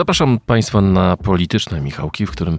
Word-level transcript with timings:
Zapraszam 0.00 0.38
Państwa 0.38 0.80
na 0.80 1.16
polityczne 1.16 1.80
Michałki, 1.80 2.26
w 2.26 2.30
którym 2.30 2.58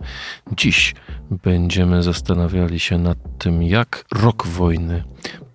dziś 0.57 0.95
będziemy 1.43 2.03
zastanawiali 2.03 2.79
się 2.79 2.97
nad 2.97 3.17
tym, 3.37 3.63
jak 3.63 4.05
rok 4.11 4.47
wojny 4.47 5.03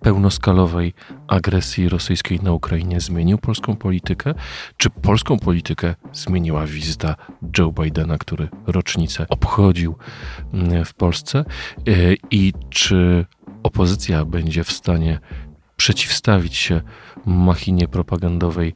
pełnoskalowej 0.01 0.95
agresji 1.29 1.89
rosyjskiej 1.89 2.41
na 2.41 2.53
Ukrainie 2.53 3.01
zmienił 3.01 3.39
polską 3.39 3.77
politykę, 3.77 4.35
czy 4.77 4.91
polską 4.91 5.39
politykę 5.39 5.95
zmieniła 6.13 6.67
wizyta 6.67 7.15
Joe 7.59 7.73
Bidena, 7.73 8.19
który 8.19 8.49
rocznicę 8.67 9.27
obchodził 9.29 9.95
mm, 10.53 10.85
w 10.85 10.95
Polsce? 10.95 11.45
Y, 11.89 12.17
i 12.31 12.53
czy 12.71 13.27
opozycja 13.63 14.25
będzie 14.25 14.65
w 14.65 14.73
stanie 14.73 15.19
przeciwstawić 15.77 16.57
się 16.57 16.81
machinie 17.27 17.89
propagandowej 17.89 18.75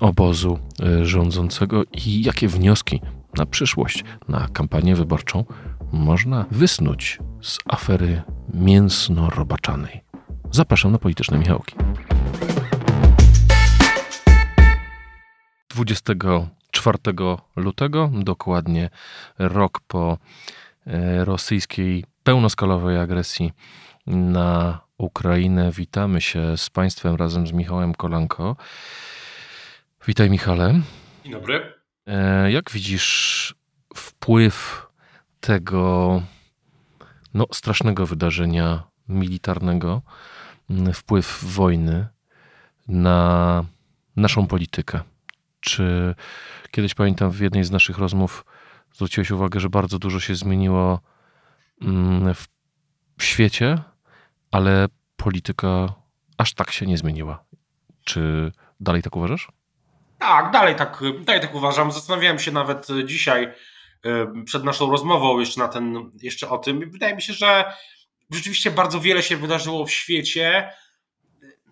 obozu 0.00 0.58
y, 1.00 1.06
rządzącego 1.06 1.84
i 2.06 2.22
jakie 2.22 2.48
wnioski 2.48 3.00
na 3.36 3.46
przyszłość, 3.46 4.04
na 4.28 4.48
kampanię 4.48 4.96
wyborczą 4.96 5.44
można 5.92 6.44
wysnuć 6.50 7.18
z 7.42 7.58
afery 7.68 8.22
mięsno-robaczanej. 8.54 10.00
Zapraszam 10.50 10.92
na 10.92 10.98
polityczne 10.98 11.38
Michałki. 11.38 11.74
24 15.70 16.98
lutego, 17.56 18.10
dokładnie 18.14 18.90
rok 19.38 19.80
po 19.80 20.18
e, 20.86 21.24
rosyjskiej 21.24 22.04
pełnoskalowej 22.26 22.98
agresji 22.98 23.52
na 24.06 24.80
Ukrainę, 24.98 25.70
witamy 25.70 26.20
się 26.20 26.56
z 26.56 26.70
Państwem 26.70 27.14
razem 27.14 27.46
z 27.46 27.52
Michałem 27.52 27.94
Kolanko. 27.94 28.56
Witaj, 30.06 30.30
Michale. 30.30 30.80
Dzień 31.24 31.32
dobry. 31.32 31.74
E, 32.06 32.52
jak 32.52 32.70
widzisz 32.70 33.54
wpływ 33.96 34.86
tego 35.40 36.22
no, 37.34 37.46
strasznego 37.52 38.06
wydarzenia 38.06 38.82
militarnego 39.08 40.02
wpływ 40.94 41.44
wojny 41.44 42.06
na 42.88 43.64
naszą 44.16 44.46
politykę. 44.46 45.00
Czy 45.60 46.14
kiedyś 46.70 46.94
pamiętam 46.94 47.30
w 47.30 47.40
jednej 47.40 47.64
z 47.64 47.70
naszych 47.70 47.98
rozmów 47.98 48.44
zwróciłeś 48.94 49.30
uwagę, 49.30 49.60
że 49.60 49.68
bardzo 49.68 49.98
dużo 49.98 50.20
się 50.20 50.34
zmieniło 50.34 51.00
w, 52.34 52.44
w 53.18 53.24
świecie, 53.24 53.78
ale 54.50 54.86
polityka 55.16 55.94
aż 56.38 56.54
tak 56.54 56.70
się 56.70 56.86
nie 56.86 56.98
zmieniła. 56.98 57.44
Czy 58.04 58.52
dalej 58.80 59.02
tak 59.02 59.16
uważasz? 59.16 59.48
Tak, 60.18 60.50
dalej 60.50 60.76
tak, 60.76 61.02
dalej 61.24 61.42
tak 61.42 61.54
uważam. 61.54 61.92
Zastanawiałem 61.92 62.38
się 62.38 62.52
nawet 62.52 62.86
dzisiaj 63.04 63.52
przed 64.44 64.64
naszą 64.64 64.90
rozmową 64.90 65.40
jeszcze 65.40 65.60
na 65.60 65.68
ten, 65.68 66.10
jeszcze 66.22 66.48
o 66.48 66.58
tym. 66.58 66.90
Wydaje 66.90 67.14
mi 67.14 67.22
się, 67.22 67.32
że 67.32 67.72
rzeczywiście 68.30 68.70
bardzo 68.70 69.00
wiele 69.00 69.22
się 69.22 69.36
wydarzyło 69.36 69.86
w 69.86 69.90
świecie, 69.90 70.72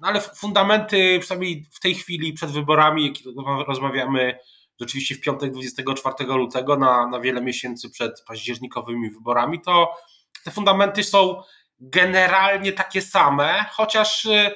no 0.01 0.09
ale 0.09 0.21
fundamenty, 0.21 1.19
przynajmniej 1.21 1.67
w 1.71 1.81
tej 1.81 1.95
chwili 1.95 2.33
przed 2.33 2.51
wyborami, 2.51 3.07
jak 3.07 3.37
rozmawiamy 3.67 4.39
rzeczywiście 4.81 5.15
w 5.15 5.21
piątek 5.21 5.53
24 5.53 6.25
lutego, 6.25 6.77
na, 6.77 7.07
na 7.07 7.21
wiele 7.21 7.41
miesięcy 7.43 7.91
przed 7.91 8.25
październikowymi 8.27 9.11
wyborami, 9.11 9.61
to 9.61 9.97
te 10.45 10.51
fundamenty 10.51 11.05
są 11.05 11.43
generalnie 11.81 12.73
takie 12.73 13.03
same, 13.03 13.65
chociaż 13.73 14.25
y, 14.25 14.51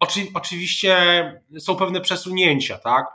oczy, 0.00 0.20
oczywiście 0.34 0.96
są 1.58 1.76
pewne 1.76 2.00
przesunięcia, 2.00 2.78
tak? 2.78 3.06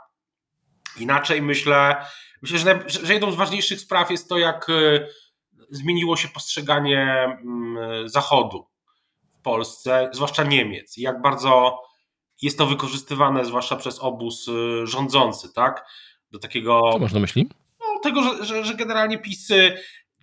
Inaczej 0.96 1.42
myślę, 1.42 2.06
myślę, 2.42 2.58
że, 2.58 2.84
że 2.86 3.12
jedną 3.12 3.32
z 3.32 3.36
ważniejszych 3.36 3.80
spraw 3.80 4.10
jest 4.10 4.28
to, 4.28 4.38
jak 4.38 4.68
y, 4.68 5.08
zmieniło 5.70 6.16
się 6.16 6.28
postrzeganie 6.28 7.24
mm, 7.24 8.08
Zachodu 8.08 8.66
w 9.32 9.42
Polsce, 9.42 10.10
zwłaszcza 10.12 10.44
Niemiec. 10.44 10.98
I 10.98 11.02
jak 11.02 11.22
bardzo 11.22 11.82
jest 12.42 12.58
to 12.58 12.66
wykorzystywane, 12.66 13.44
zwłaszcza 13.44 13.76
przez 13.76 13.98
obóz 13.98 14.48
y, 14.48 14.86
rządzący, 14.86 15.52
tak? 15.52 15.86
Do 16.30 16.38
takiego. 16.38 16.90
Co 16.92 16.98
masz 16.98 17.12
na 17.12 17.20
myśli? 17.20 17.48
No, 17.80 18.00
tego, 18.02 18.22
że, 18.22 18.44
że, 18.44 18.64
że 18.64 18.74
generalnie 18.74 19.18
pisy 19.18 19.76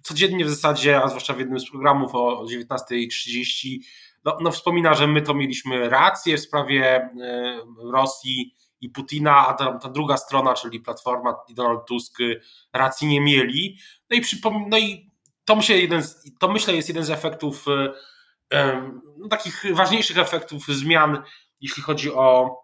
codziennie 0.03 0.45
w 0.45 0.49
zasadzie, 0.49 1.03
a 1.03 1.07
zwłaszcza 1.07 1.33
w 1.33 1.39
jednym 1.39 1.59
z 1.59 1.69
programów 1.69 2.15
o 2.15 2.45
19.30, 2.45 3.77
no, 4.25 4.37
no 4.41 4.51
wspomina, 4.51 4.93
że 4.93 5.07
my 5.07 5.21
to 5.21 5.33
mieliśmy 5.33 5.89
rację 5.89 6.37
w 6.37 6.41
sprawie 6.41 6.97
y, 6.97 7.91
Rosji 7.91 8.53
i 8.81 8.89
Putina, 8.89 9.47
a 9.47 9.53
ta, 9.53 9.73
ta, 9.77 9.89
druga 9.89 10.17
strona, 10.17 10.53
czyli 10.53 10.79
Platforma 10.79 11.35
i 11.47 11.53
Donald 11.53 11.85
Tusk, 11.87 12.17
racji 12.73 13.07
nie 13.07 13.21
mieli. 13.21 13.77
No 14.09 14.17
i, 14.17 14.21
przypom- 14.21 14.65
no 14.69 14.77
i 14.77 15.11
to 15.45 15.55
myślę, 15.55 15.77
jeden 15.77 16.03
z, 16.03 16.23
to 16.39 16.47
myślę 16.47 16.75
jest 16.75 16.87
jeden 16.87 17.03
z 17.03 17.09
efektów, 17.09 17.65
e, 18.53 18.91
no, 19.17 19.27
takich 19.27 19.63
ważniejszych 19.73 20.17
efektów 20.17 20.67
zmian, 20.67 21.23
jeśli 21.61 21.83
chodzi 21.83 22.13
o, 22.13 22.59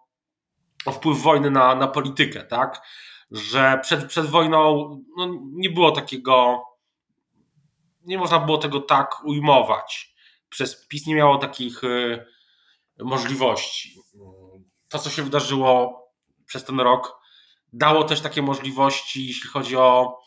o 0.86 0.92
wpływ 0.92 1.18
wojny 1.18 1.50
na, 1.50 1.74
na 1.74 1.88
politykę, 1.88 2.42
tak? 2.42 2.82
Że 3.30 3.78
przed, 3.82 4.04
przed 4.04 4.26
wojną 4.26 4.88
no, 5.16 5.28
nie 5.42 5.70
było 5.70 5.90
takiego, 5.90 6.62
nie 8.02 8.18
można 8.18 8.38
było 8.38 8.58
tego 8.58 8.80
tak 8.80 9.24
ujmować. 9.24 10.14
Przez 10.48 10.86
PiS 10.86 11.06
nie 11.06 11.14
miało 11.14 11.38
takich 11.38 11.84
e, 11.84 12.24
możliwości. 13.04 14.00
To, 14.88 14.98
co 14.98 15.10
się 15.10 15.22
wydarzyło 15.22 16.04
przez 16.46 16.64
ten 16.64 16.80
rok, 16.80 17.18
dało 17.72 18.04
też 18.04 18.20
takie 18.20 18.42
możliwości, 18.42 19.26
jeśli 19.26 19.50
chodzi 19.50 19.76
o 19.76 20.18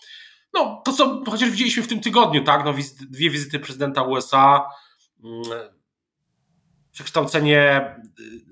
no, 0.54 0.82
to 0.86 0.94
co 0.94 1.24
chociaż 1.30 1.50
widzieliśmy 1.50 1.84
w 1.84 1.88
tym 1.88 2.00
tygodniu, 2.00 2.44
tak? 2.44 2.66
No, 2.66 2.74
dwie 3.10 3.30
wizyty 3.30 3.60
prezydenta 3.60 4.02
USA, 4.02 4.70
mm, 5.24 5.44
przekształcenie, 6.92 7.96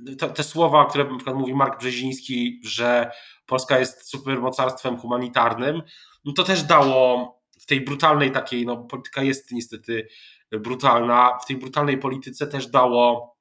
y, 0.10 0.16
te, 0.16 0.30
te 0.30 0.44
słowa, 0.44 0.86
które 0.86 1.04
na 1.04 1.16
przykład 1.16 1.36
mówi 1.36 1.54
Mark 1.54 1.80
Brzeziński, 1.80 2.62
że 2.64 3.12
Polska 3.46 3.80
jest 3.80 4.10
supermocarstwem 4.10 4.98
humanitarnym, 4.98 5.82
no 6.26 6.34
to 6.34 6.44
też 6.44 6.64
dało 6.64 7.36
w 7.60 7.66
tej 7.66 7.82
brutalnej 7.82 8.32
takiej, 8.32 8.66
no 8.66 8.78
polityka 8.78 9.24
jest 9.24 9.52
niestety 9.52 10.08
brutalna, 10.52 11.38
w 11.44 11.46
tej 11.46 11.58
brutalnej 11.58 11.98
polityce 11.98 12.48
też 12.48 12.68
dało 12.68 13.36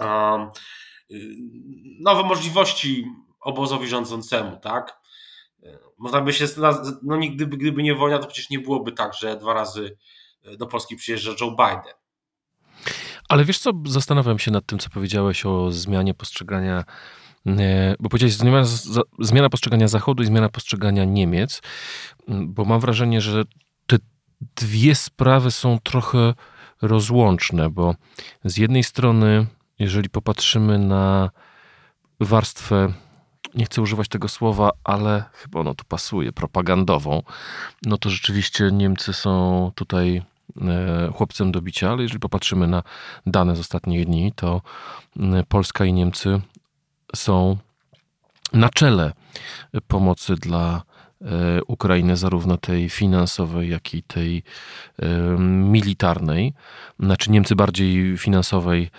um, 0.00 0.50
nowe 2.00 2.22
możliwości 2.22 3.06
obozowi 3.40 3.88
rządzącemu, 3.88 4.56
tak? 4.56 5.00
Można 5.98 6.20
by 6.20 6.32
się, 6.32 6.46
no 7.02 7.16
nigdy, 7.16 7.46
gdyby 7.46 7.82
nie 7.82 7.94
wojna, 7.94 8.18
to 8.18 8.26
przecież 8.26 8.50
nie 8.50 8.58
byłoby 8.58 8.92
tak, 8.92 9.14
że 9.14 9.36
dwa 9.36 9.54
razy 9.54 9.96
e, 10.42 10.56
do 10.56 10.66
Polski 10.66 10.96
przyjeżdża 10.96 11.30
Joe 11.40 11.50
Biden. 11.50 11.94
Ale 13.28 13.44
wiesz 13.44 13.58
co, 13.58 13.70
zastanawiam 13.86 14.38
się 14.38 14.50
nad 14.50 14.66
tym, 14.66 14.78
co 14.78 14.90
powiedziałeś 14.90 15.46
o 15.46 15.72
zmianie 15.72 16.14
postrzegania, 16.14 16.84
bo 18.00 18.08
powiedziałeś 18.08 18.34
zmiana, 18.34 18.64
zmiana 19.18 19.48
postrzegania 19.48 19.88
Zachodu 19.88 20.22
i 20.22 20.26
zmiana 20.26 20.48
postrzegania 20.48 21.04
Niemiec, 21.04 21.62
bo 22.28 22.64
mam 22.64 22.80
wrażenie, 22.80 23.20
że 23.20 23.44
te 23.86 23.96
dwie 24.56 24.94
sprawy 24.94 25.50
są 25.50 25.78
trochę 25.78 26.34
rozłączne, 26.82 27.70
bo 27.70 27.94
z 28.44 28.56
jednej 28.56 28.84
strony, 28.84 29.46
jeżeli 29.78 30.10
popatrzymy 30.10 30.78
na 30.78 31.30
warstwę 32.20 32.92
nie 33.54 33.64
chcę 33.64 33.82
używać 33.82 34.08
tego 34.08 34.28
słowa, 34.28 34.70
ale 34.84 35.24
chyba 35.32 35.60
ono 35.60 35.74
tu 35.74 35.84
pasuje, 35.84 36.32
propagandową, 36.32 37.22
no 37.86 37.98
to 37.98 38.10
rzeczywiście 38.10 38.70
Niemcy 38.72 39.12
są 39.12 39.72
tutaj 39.74 40.22
e, 40.60 41.12
chłopcem 41.14 41.52
do 41.52 41.62
bicia, 41.62 41.90
ale 41.90 42.02
jeżeli 42.02 42.20
popatrzymy 42.20 42.66
na 42.66 42.82
dane 43.26 43.56
z 43.56 43.60
ostatnich 43.60 44.06
dni, 44.06 44.32
to 44.36 44.62
Polska 45.48 45.84
i 45.84 45.92
Niemcy 45.92 46.40
są 47.14 47.56
na 48.52 48.68
czele 48.68 49.12
pomocy 49.88 50.34
dla 50.34 50.82
E, 51.24 51.64
Ukrainy, 51.64 52.16
zarówno 52.16 52.56
tej 52.56 52.88
finansowej, 52.88 53.70
jak 53.70 53.94
i 53.94 54.02
tej 54.02 54.42
e, 54.98 55.08
militarnej. 55.38 56.54
Znaczy 57.00 57.30
Niemcy 57.30 57.56
bardziej 57.56 58.18
finansowej, 58.18 58.90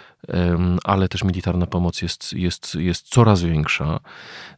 ale 0.83 1.07
też 1.07 1.23
militarna 1.23 1.67
pomoc 1.67 2.01
jest, 2.01 2.33
jest, 2.33 2.75
jest 2.75 3.07
coraz 3.07 3.41
większa, 3.41 3.99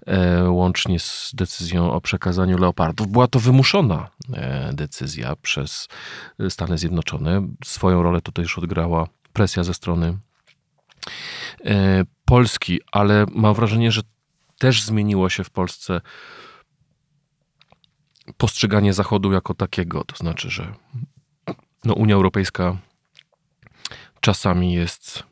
e, 0.07 0.50
łącznie 0.50 1.00
z 1.00 1.31
decyzją 1.33 1.91
o 1.91 2.01
przekazaniu 2.01 2.57
leopardów. 2.57 3.07
Była 3.07 3.27
to 3.27 3.39
wymuszona 3.39 4.09
decyzja 4.73 5.35
przez 5.41 5.88
Stany 6.50 6.77
Zjednoczone. 6.77 7.47
Swoją 7.65 8.03
rolę 8.03 8.21
tutaj 8.21 8.44
już 8.44 8.57
odgrała 8.57 9.07
presja 9.33 9.63
ze 9.63 9.73
strony 9.73 10.17
Polski, 12.25 12.79
ale 12.91 13.25
mam 13.31 13.53
wrażenie, 13.53 13.91
że 13.91 14.01
też 14.59 14.83
zmieniło 14.83 15.29
się 15.29 15.43
w 15.43 15.49
Polsce 15.49 16.01
postrzeganie 18.37 18.93
Zachodu 18.93 19.31
jako 19.31 19.53
takiego. 19.53 20.03
To 20.03 20.15
znaczy, 20.15 20.49
że 20.49 20.73
no, 21.83 21.93
Unia 21.93 22.15
Europejska 22.15 22.77
czasami 24.21 24.73
jest 24.73 25.23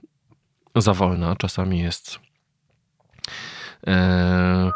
za 0.75 0.93
wolna, 0.93 1.35
czasami 1.35 1.79
jest 1.79 2.19
e, 3.87 4.71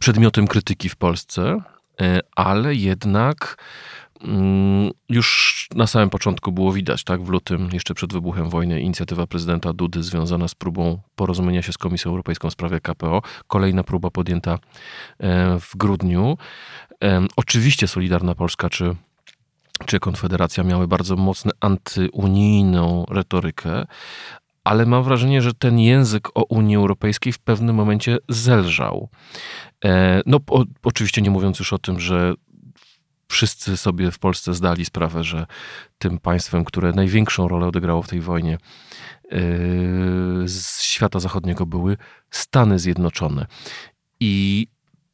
przedmiotem 0.00 0.46
krytyki 0.46 0.88
w 0.88 0.96
Polsce, 0.96 1.62
e, 2.00 2.20
ale 2.36 2.74
jednak 2.74 3.64
już 5.08 5.68
na 5.74 5.86
samym 5.86 6.10
początku 6.10 6.52
było 6.52 6.72
widać, 6.72 7.04
tak, 7.04 7.22
w 7.22 7.28
lutym, 7.28 7.68
jeszcze 7.72 7.94
przed 7.94 8.12
wybuchem 8.12 8.50
wojny, 8.50 8.80
inicjatywa 8.80 9.26
prezydenta 9.26 9.72
Dudy 9.72 10.02
związana 10.02 10.48
z 10.48 10.54
próbą 10.54 10.98
porozumienia 11.16 11.62
się 11.62 11.72
z 11.72 11.78
Komisją 11.78 12.10
Europejską 12.10 12.50
w 12.50 12.52
sprawie 12.52 12.80
KPO. 12.80 13.22
Kolejna 13.46 13.84
próba 13.84 14.10
podjęta 14.10 14.58
e, 15.18 15.60
w 15.60 15.76
grudniu. 15.76 16.38
E, 17.04 17.26
oczywiście 17.36 17.88
Solidarna 17.88 18.34
Polska 18.34 18.70
czy 18.70 18.96
czy 19.86 20.00
Konfederacja 20.00 20.64
miały 20.64 20.88
bardzo 20.88 21.16
mocną 21.16 21.50
antyunijną 21.60 23.04
retorykę, 23.10 23.86
ale 24.64 24.86
mam 24.86 25.02
wrażenie, 25.02 25.42
że 25.42 25.54
ten 25.54 25.78
język 25.78 26.28
o 26.34 26.44
Unii 26.44 26.76
Europejskiej 26.76 27.32
w 27.32 27.38
pewnym 27.38 27.76
momencie 27.76 28.18
zelżał. 28.28 29.08
E, 29.84 30.22
no, 30.26 30.40
oczywiście 30.82 31.22
nie 31.22 31.30
mówiąc 31.30 31.58
już 31.58 31.72
o 31.72 31.78
tym, 31.78 32.00
że 32.00 32.34
wszyscy 33.28 33.76
sobie 33.76 34.10
w 34.10 34.18
Polsce 34.18 34.54
zdali 34.54 34.84
sprawę, 34.84 35.24
że 35.24 35.46
tym 35.98 36.18
państwem, 36.18 36.64
które 36.64 36.92
największą 36.92 37.48
rolę 37.48 37.66
odegrało 37.66 38.02
w 38.02 38.08
tej 38.08 38.20
wojnie 38.20 38.54
e, 38.54 38.58
z 40.48 40.82
świata 40.82 41.20
zachodniego 41.20 41.66
były 41.66 41.96
Stany 42.30 42.78
Zjednoczone. 42.78 43.46
I 44.20 44.66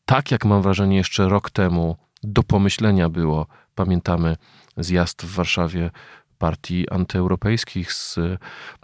tak 0.05 0.31
jak 0.31 0.45
mam 0.45 0.63
wrażenie 0.63 0.97
jeszcze 0.97 1.29
rok 1.29 1.51
temu 1.51 1.97
do 2.23 2.43
pomyślenia 2.43 3.09
było, 3.09 3.47
pamiętamy 3.75 4.37
zjazd 4.77 5.23
w 5.23 5.35
Warszawie 5.35 5.91
partii 6.39 6.91
antyeuropejskich 6.91 7.93
z 7.93 8.19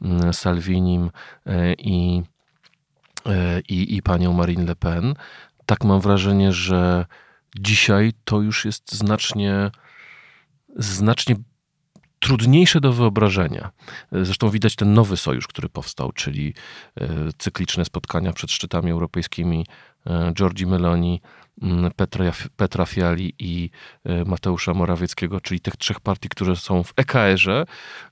mm, 0.02 0.34
Salvinim 0.34 1.10
e, 1.46 1.74
i, 1.74 2.22
i, 3.68 3.96
i 3.96 4.02
panią 4.02 4.32
Marine 4.32 4.64
Le 4.64 4.76
Pen. 4.76 5.14
Tak 5.66 5.84
mam 5.84 6.00
wrażenie, 6.00 6.52
że 6.52 7.06
dzisiaj 7.60 8.12
to 8.24 8.40
już 8.40 8.64
jest 8.64 8.94
znacznie, 8.94 9.70
znacznie 10.76 11.36
trudniejsze 12.18 12.80
do 12.80 12.92
wyobrażenia. 12.92 13.70
Zresztą 14.12 14.50
widać 14.50 14.76
ten 14.76 14.94
nowy 14.94 15.16
sojusz, 15.16 15.46
który 15.46 15.68
powstał, 15.68 16.12
czyli 16.12 16.54
e, 17.00 17.08
cykliczne 17.38 17.84
spotkania 17.84 18.32
przed 18.32 18.50
szczytami 18.50 18.90
europejskimi 18.90 19.66
Giorgi 20.32 20.66
Meloni, 20.66 21.20
Petra, 21.96 22.32
Petra 22.56 22.86
Fiali 22.86 23.34
i 23.38 23.70
e, 24.04 24.24
Mateusza 24.24 24.74
Morawieckiego, 24.74 25.40
czyli 25.40 25.60
tych 25.60 25.76
trzech 25.76 26.00
partii, 26.00 26.28
które 26.28 26.56
są 26.56 26.82
w 26.82 26.92
EKR-ze 26.96 27.64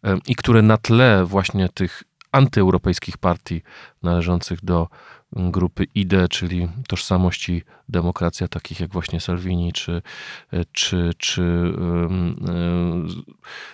e, 0.05 0.19
i 0.27 0.35
które 0.35 0.63
na 0.63 0.77
tle 0.77 1.25
właśnie 1.25 1.69
tych 1.69 2.03
antyeuropejskich 2.33 3.19
partii 3.19 3.63
należących 4.03 4.65
do 4.65 4.89
grupy 5.33 5.87
IDE, 5.95 6.29
czyli 6.29 6.69
tożsamości 6.89 7.63
demokracja, 7.89 8.49
takich 8.49 8.81
jak 8.81 8.93
właśnie 8.93 9.21
Salvini 9.21 9.73
czy, 9.73 10.03
e, 10.53 10.65
czy, 10.73 11.11
czy 11.19 11.73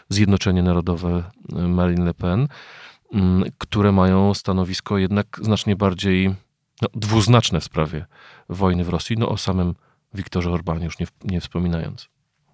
Zjednoczenie 0.08 0.62
Narodowe 0.62 1.24
Marine 1.48 2.04
Le 2.04 2.14
Pen, 2.14 2.48
mm, 3.12 3.44
które 3.58 3.92
mają 3.92 4.34
stanowisko 4.34 4.98
jednak 4.98 5.26
znacznie 5.42 5.76
bardziej 5.76 6.34
no, 6.82 6.88
dwuznaczne 6.94 7.60
w 7.60 7.64
sprawie 7.64 8.06
wojny 8.48 8.84
w 8.84 8.88
Rosji, 8.88 9.16
no 9.18 9.28
o 9.28 9.36
samym 9.36 9.74
Wiktorze 10.14 10.50
Orbanie 10.50 10.84
już 10.84 10.98
nie, 10.98 11.06
nie 11.24 11.40
wspominając. 11.40 12.08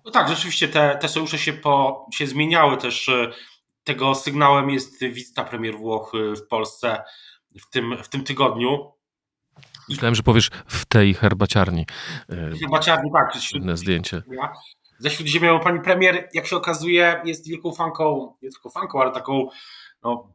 No 0.05 0.11
tak, 0.11 0.29
rzeczywiście 0.29 0.69
te, 0.69 0.99
te 1.01 1.09
sojusze 1.09 1.39
się, 1.39 1.53
po, 1.53 2.07
się 2.15 2.27
zmieniały 2.27 2.77
też. 2.77 3.09
E, 3.09 3.33
tego 3.85 4.15
sygnałem 4.15 4.71
jest 4.71 5.05
wizyta 5.05 5.45
premier 5.45 5.77
Włoch 5.77 6.13
e, 6.15 6.37
w 6.37 6.47
Polsce 6.47 7.03
w 7.61 7.71
tym, 7.71 7.97
w 8.03 8.09
tym 8.09 8.25
tygodniu. 8.25 8.93
Myślałem, 9.89 10.15
że 10.15 10.23
powiesz 10.23 10.51
w 10.67 10.87
tej 10.87 11.15
herbaciarni. 11.15 11.87
E, 12.29 12.59
herbaciarni, 12.61 13.11
tak. 13.13 13.53
Inne 13.55 13.77
zdjęcie. 13.77 14.23
Ze 14.99 15.11
Śródziemia 15.11 15.59
pani 15.59 15.81
premier, 15.81 16.29
jak 16.35 16.47
się 16.47 16.57
okazuje, 16.57 17.21
jest 17.25 17.49
wielką 17.49 17.73
fanką, 17.73 18.35
nie 18.43 18.51
tylko 18.51 18.71
fanką, 18.71 19.03
ale 19.03 19.13
taką 19.13 19.49
no, 20.03 20.33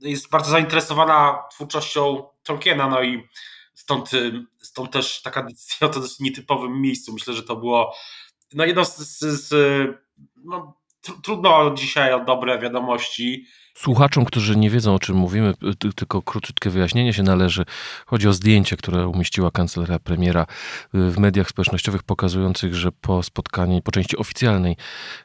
jest 0.00 0.30
bardzo 0.30 0.50
zainteresowana 0.50 1.42
twórczością 1.50 2.28
Tolkiena, 2.42 2.88
no 2.88 3.02
i 3.02 3.28
stąd, 3.74 4.10
stąd 4.58 4.90
też 4.90 5.22
taka 5.22 5.42
decyzja 5.42 5.86
o 5.86 5.90
to 5.90 6.00
dosyć 6.00 6.20
nietypowym 6.20 6.80
miejscu. 6.80 7.12
Myślę, 7.12 7.34
że 7.34 7.42
to 7.42 7.56
było 7.56 7.94
no 8.54 8.64
jedno 8.64 8.84
z, 8.84 8.96
z, 8.96 9.18
z 9.48 9.54
no, 10.36 10.76
trudno 11.22 11.74
dzisiaj 11.74 12.12
o 12.12 12.24
dobre 12.24 12.58
wiadomości 12.58 13.46
Słuchaczom, 13.76 14.24
którzy 14.24 14.56
nie 14.56 14.70
wiedzą 14.70 14.94
o 14.94 14.98
czym 14.98 15.16
mówimy, 15.16 15.54
tylko 15.94 16.22
krótkie 16.22 16.70
wyjaśnienie 16.70 17.12
się 17.12 17.22
należy. 17.22 17.64
Chodzi 18.06 18.28
o 18.28 18.32
zdjęcie, 18.32 18.76
które 18.76 19.08
umieściła 19.08 19.50
kancelaria 19.50 19.98
premiera 19.98 20.42
y, 20.42 21.10
w 21.10 21.18
mediach 21.18 21.48
społecznościowych, 21.48 22.02
pokazujących, 22.02 22.74
że 22.74 22.92
po 22.92 23.22
spotkaniu, 23.22 23.82
po 23.82 23.92
części 23.92 24.16
oficjalnej 24.16 24.76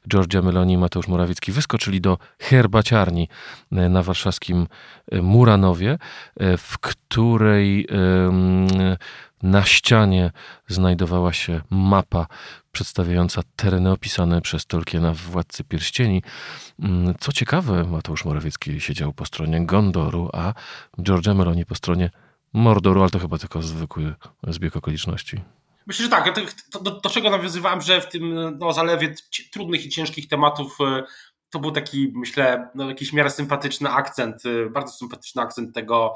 Georgia 0.09 0.41
Meloni 0.41 0.73
i 0.73 0.77
Mateusz 0.77 1.07
Morawiecki 1.07 1.51
wyskoczyli 1.51 2.01
do 2.01 2.17
herbaciarni 2.39 3.27
y, 3.71 3.89
na 3.89 4.03
warszawskim 4.03 4.67
y, 5.13 5.21
Muranowie, 5.21 5.97
w 6.57 6.77
której 6.79 7.87
na 9.43 9.65
ścianie 9.65 10.31
znajdowała 10.67 11.33
się 11.33 11.61
mapa 11.69 12.27
przedstawiająca 12.71 13.41
tereny 13.55 13.91
opisane 13.91 14.41
przez 14.41 14.65
Tolkiena 14.65 15.13
w 15.13 15.17
Władcy 15.17 15.63
Pierścieni. 15.63 16.23
Mm, 16.79 17.15
co 17.19 17.31
ciekawe, 17.31 17.83
Mateusz 17.83 18.25
Morawiecki 18.25 18.81
siedział 18.81 19.13
po 19.13 19.25
stronie 19.25 19.65
Gondoru, 19.65 20.29
a 20.33 20.53
Georgia 21.01 21.33
Meloni 21.33 21.65
po 21.65 21.75
stronie 21.75 22.09
Mordoru, 22.53 23.01
ale 23.01 23.09
to 23.09 23.19
chyba 23.19 23.37
tylko 23.37 23.61
zwykły 23.61 24.13
zbieg 24.47 24.75
okoliczności. 24.75 25.41
Myślę, 25.87 26.05
że 26.05 26.11
tak. 26.11 26.35
Do, 26.83 26.91
do, 26.91 27.09
czego 27.09 27.29
nawiązywałem, 27.29 27.81
że 27.81 28.01
w 28.01 28.09
tym 28.09 28.35
no, 28.59 28.73
zalewie 28.73 29.15
trudnych 29.51 29.85
i 29.85 29.89
ciężkich 29.89 30.27
tematów 30.27 30.77
e, 30.81 31.03
to 31.51 31.59
był 31.59 31.71
taki, 31.71 32.13
myślę, 32.15 32.69
no, 32.75 32.89
jakiś 32.89 33.13
miarę 33.13 33.29
sympatyczny 33.29 33.89
akcent, 33.89 34.45
e, 34.45 34.69
bardzo 34.69 34.93
sympatyczny 34.93 35.41
akcent 35.41 35.75
tego, 35.75 36.15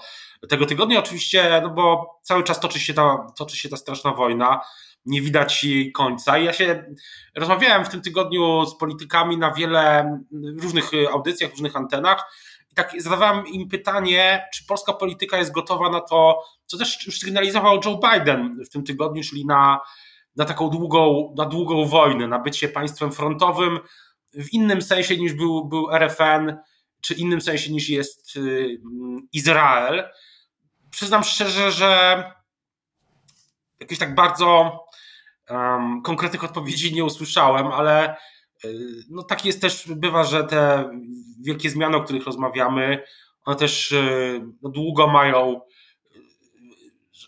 tego 0.49 0.65
tygodnia. 0.65 0.99
Oczywiście, 0.99 1.61
no 1.63 1.69
bo 1.69 2.19
cały 2.21 2.43
czas 2.43 2.59
toczy 2.59 2.79
się 2.79 2.93
ta, 2.93 3.27
toczy 3.37 3.57
się 3.57 3.69
ta 3.69 3.77
straszna 3.77 4.11
wojna 4.11 4.61
nie 5.05 5.21
widać 5.21 5.63
jej 5.63 5.91
końca. 5.91 6.37
I 6.37 6.45
ja 6.45 6.53
się 6.53 6.85
rozmawiałem 7.35 7.85
w 7.85 7.89
tym 7.89 8.01
tygodniu 8.01 8.65
z 8.65 8.77
politykami 8.77 9.37
na 9.37 9.51
wiele 9.51 10.11
różnych 10.61 10.91
audycjach, 11.11 11.51
różnych 11.51 11.75
antenach. 11.75 12.31
I 12.71 12.75
tak 12.75 12.91
zadawałem 12.97 13.47
im 13.47 13.69
pytanie, 13.69 14.45
czy 14.53 14.65
polska 14.65 14.93
polityka 14.93 15.37
jest 15.37 15.51
gotowa 15.51 15.89
na 15.89 16.01
to, 16.01 16.43
co 16.65 16.77
też 16.77 17.05
już 17.05 17.19
sygnalizował 17.19 17.79
Joe 17.85 17.99
Biden 18.11 18.63
w 18.65 18.69
tym 18.69 18.83
tygodniu, 18.83 19.23
czyli 19.23 19.45
na, 19.45 19.79
na 20.35 20.45
taką 20.45 20.69
długą, 20.69 21.33
na 21.37 21.45
długą 21.45 21.85
wojnę, 21.85 22.27
na 22.27 22.39
bycie 22.39 22.69
państwem 22.69 23.11
frontowym 23.11 23.79
w 24.35 24.53
innym 24.53 24.81
sensie 24.81 25.17
niż 25.17 25.33
był, 25.33 25.65
był 25.65 25.91
RFN, 25.91 26.57
czy 27.01 27.13
innym 27.13 27.41
sensie 27.41 27.71
niż 27.71 27.89
jest 27.89 28.35
y, 28.35 28.81
Izrael. 29.33 30.09
Przyznam 30.89 31.23
szczerze, 31.23 31.71
że 31.71 32.23
jakieś 33.79 33.99
tak 33.99 34.15
bardzo 34.15 34.79
um, 35.49 36.01
konkretnych 36.01 36.43
odpowiedzi 36.43 36.93
nie 36.93 37.03
usłyszałem, 37.03 37.67
ale 37.67 38.17
y, 38.65 39.03
no 39.09 39.23
tak 39.23 39.45
jest 39.45 39.61
też, 39.61 39.87
bywa, 39.87 40.23
że 40.23 40.43
te 40.43 40.89
wielkie 41.41 41.69
zmiany, 41.69 41.97
o 41.97 42.03
których 42.03 42.25
rozmawiamy, 42.25 43.03
one 43.45 43.55
też 43.55 43.91
y, 43.91 44.41
no, 44.61 44.69
długo 44.69 45.07
mają, 45.07 45.61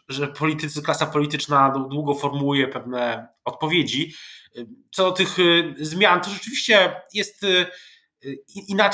że 0.09 0.27
politycy, 0.27 0.81
klasa 0.81 1.05
polityczna 1.05 1.69
długo 1.69 2.13
formułuje 2.13 2.67
pewne 2.67 3.27
odpowiedzi. 3.45 4.13
Co 4.91 5.03
do 5.03 5.11
tych 5.11 5.37
zmian, 5.79 6.21
to 6.21 6.29
rzeczywiście 6.29 7.01
jest 7.13 7.45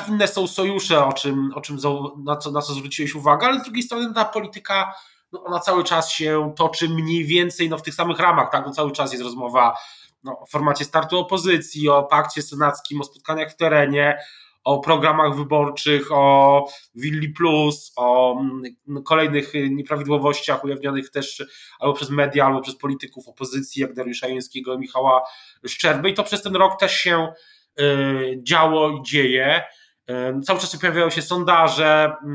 inne 0.07 0.27
są 0.27 0.47
sojusze, 0.47 1.05
o 1.05 1.13
czym, 1.13 1.51
o 1.55 1.61
czym 1.61 1.77
na, 2.23 2.37
co, 2.37 2.51
na 2.51 2.61
co 2.61 2.73
zwróciłeś 2.73 3.15
uwagę, 3.15 3.47
ale 3.47 3.59
z 3.59 3.63
drugiej 3.63 3.83
strony 3.83 4.13
ta 4.13 4.25
polityka 4.25 4.93
no 5.33 5.43
ona 5.43 5.59
cały 5.59 5.83
czas 5.83 6.11
się 6.11 6.53
toczy 6.55 6.89
mniej 6.89 7.25
więcej 7.25 7.69
no, 7.69 7.77
w 7.77 7.81
tych 7.81 7.95
samych 7.95 8.19
ramach, 8.19 8.51
tak? 8.51 8.65
No, 8.65 8.71
cały 8.71 8.91
czas 8.91 9.11
jest 9.11 9.23
rozmowa 9.23 9.77
no, 10.23 10.39
o 10.39 10.45
formacie 10.45 10.85
startu 10.85 11.19
opozycji, 11.19 11.89
o 11.89 12.03
pakcie 12.03 12.41
senackim, 12.41 13.01
o 13.01 13.03
spotkaniach 13.03 13.51
w 13.51 13.55
terenie, 13.55 14.17
o 14.63 14.79
programach 14.79 15.35
wyborczych, 15.35 16.11
o 16.11 16.65
Willi 16.95 17.29
Plus, 17.29 17.93
o 17.95 18.39
mm, 18.39 19.03
kolejnych 19.03 19.53
nieprawidłowościach 19.69 20.63
ujawnionych 20.63 21.09
też 21.11 21.43
albo 21.79 21.93
przez 21.93 22.09
media, 22.09 22.45
albo 22.45 22.61
przez 22.61 22.75
polityków 22.75 23.27
opozycji, 23.27 23.81
jak 23.81 23.93
Dariusza 23.93 24.27
Jęskiego 24.27 24.73
i 24.73 24.79
Michała 24.79 25.21
Szczerby. 25.67 26.09
I 26.09 26.13
to 26.13 26.23
przez 26.23 26.41
ten 26.41 26.55
rok 26.55 26.79
też 26.79 26.95
się 26.95 27.33
y, 27.79 28.39
działo 28.43 28.89
i 28.89 29.01
dzieje. 29.01 29.63
Y, 30.09 30.41
cały 30.41 30.59
czas 30.59 30.77
pojawiają 30.77 31.09
się 31.09 31.21
sondaże, 31.21 32.15
y, 32.23 32.27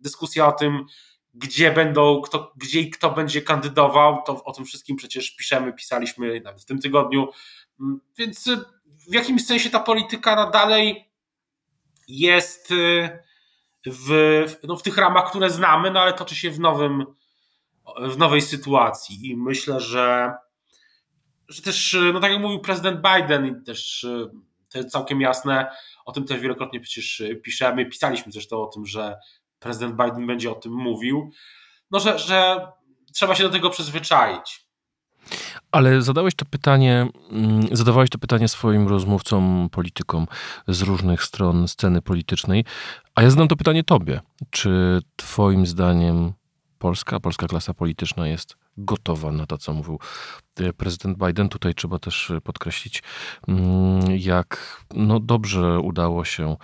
dyskusja 0.00 0.46
o 0.46 0.52
tym, 0.52 0.84
gdzie 1.34 1.70
będą, 1.70 2.20
kto, 2.20 2.52
gdzie 2.56 2.80
i 2.80 2.90
kto 2.90 3.10
będzie 3.10 3.42
kandydował, 3.42 4.22
to 4.26 4.44
o 4.44 4.52
tym 4.52 4.64
wszystkim 4.64 4.96
przecież 4.96 5.36
piszemy, 5.36 5.72
pisaliśmy 5.72 6.40
nawet 6.40 6.62
w 6.62 6.64
tym 6.64 6.78
tygodniu. 6.78 7.28
Mm, 7.80 8.00
więc 8.18 8.46
y, 8.46 8.56
w 9.10 9.14
jakimś 9.14 9.46
sensie 9.46 9.70
ta 9.70 9.80
polityka 9.80 10.50
dalej 10.50 11.09
jest 12.18 12.70
y, 12.70 13.18
w, 13.86 14.44
no 14.64 14.76
w 14.76 14.82
tych 14.82 14.96
ramach, 14.96 15.30
które 15.30 15.50
znamy, 15.50 15.90
no 15.90 16.00
ale 16.00 16.12
toczy 16.12 16.34
się 16.34 16.50
w 16.50 16.60
nowym, 16.60 17.04
w 18.02 18.18
nowej 18.18 18.42
sytuacji 18.42 19.30
i 19.30 19.36
myślę, 19.36 19.80
że, 19.80 20.34
że 21.48 21.62
też, 21.62 21.96
no 22.12 22.20
tak 22.20 22.32
jak 22.32 22.40
mówił 22.40 22.60
prezydent 22.60 23.00
Biden 23.00 23.46
i 23.46 23.64
też 23.64 24.06
to 24.70 24.78
jest 24.78 24.90
całkiem 24.90 25.20
jasne, 25.20 25.70
o 26.04 26.12
tym 26.12 26.24
też 26.24 26.40
wielokrotnie 26.40 26.80
przecież 26.80 27.22
piszemy, 27.42 27.86
pisaliśmy 27.86 28.32
zresztą 28.32 28.62
o 28.62 28.66
tym, 28.66 28.86
że 28.86 29.18
prezydent 29.58 29.96
Biden 29.96 30.26
będzie 30.26 30.50
o 30.50 30.54
tym 30.54 30.72
mówił, 30.72 31.30
no 31.90 32.00
że, 32.00 32.18
że 32.18 32.68
trzeba 33.14 33.34
się 33.34 33.42
do 33.42 33.50
tego 33.50 33.70
przyzwyczaić. 33.70 34.69
Ale 35.72 36.02
zadałeś 36.02 36.34
to 36.34 36.44
pytanie, 36.44 37.06
mm, 37.30 37.68
zadawałeś 37.72 38.10
to 38.10 38.18
pytanie 38.18 38.48
swoim 38.48 38.88
rozmówcom, 38.88 39.68
politykom 39.72 40.26
z 40.68 40.82
różnych 40.82 41.24
stron 41.24 41.68
sceny 41.68 42.02
politycznej, 42.02 42.64
a 43.14 43.22
ja 43.22 43.30
zadam 43.30 43.48
to 43.48 43.56
pytanie 43.56 43.84
tobie. 43.84 44.20
Czy 44.50 45.00
twoim 45.16 45.66
zdaniem 45.66 46.32
Polska, 46.80 47.20
polska 47.20 47.46
klasa 47.46 47.74
polityczna 47.74 48.28
jest 48.28 48.56
gotowa 48.76 49.32
na 49.32 49.46
to, 49.46 49.58
co 49.58 49.72
mówił 49.72 49.98
e, 50.56 50.72
prezydent 50.72 51.18
Biden. 51.18 51.48
Tutaj 51.48 51.74
trzeba 51.74 51.98
też 51.98 52.32
podkreślić, 52.44 53.02
mm, 53.48 54.00
jak 54.18 54.82
no 54.94 55.20
dobrze 55.20 55.80
udało 55.80 56.24
się 56.24 56.56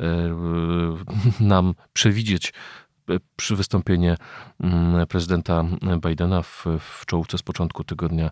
e, 0.00 0.06
nam 1.54 1.74
przewidzieć 1.92 2.52
przy 3.36 3.56
wystąpienie 3.56 4.16
mm, 4.60 5.06
prezydenta 5.06 5.64
Bidena 6.08 6.42
w, 6.42 6.66
w 6.78 7.06
czołówce 7.06 7.38
z 7.38 7.42
początku 7.42 7.84
tygodnia, 7.84 8.30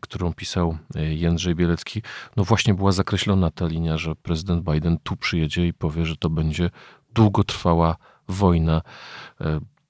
którą 0.00 0.34
pisał 0.34 0.78
Jędrzej 0.94 1.54
Bielecki, 1.54 2.02
no 2.36 2.44
właśnie 2.44 2.74
była 2.74 2.92
zakreślona 2.92 3.50
ta 3.50 3.66
linia, 3.66 3.98
że 3.98 4.14
prezydent 4.14 4.64
Biden 4.64 4.98
tu 5.02 5.16
przyjedzie 5.16 5.66
i 5.66 5.72
powie, 5.72 6.06
że 6.06 6.16
to 6.16 6.30
będzie 6.30 6.70
długotrwała 7.14 7.96
wojna 8.28 8.82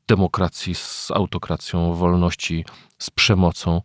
demokracji 0.09 0.75
z 0.75 1.11
autokracją, 1.11 1.95
wolności 1.95 2.64
z 2.99 3.11
przemocą 3.11 3.83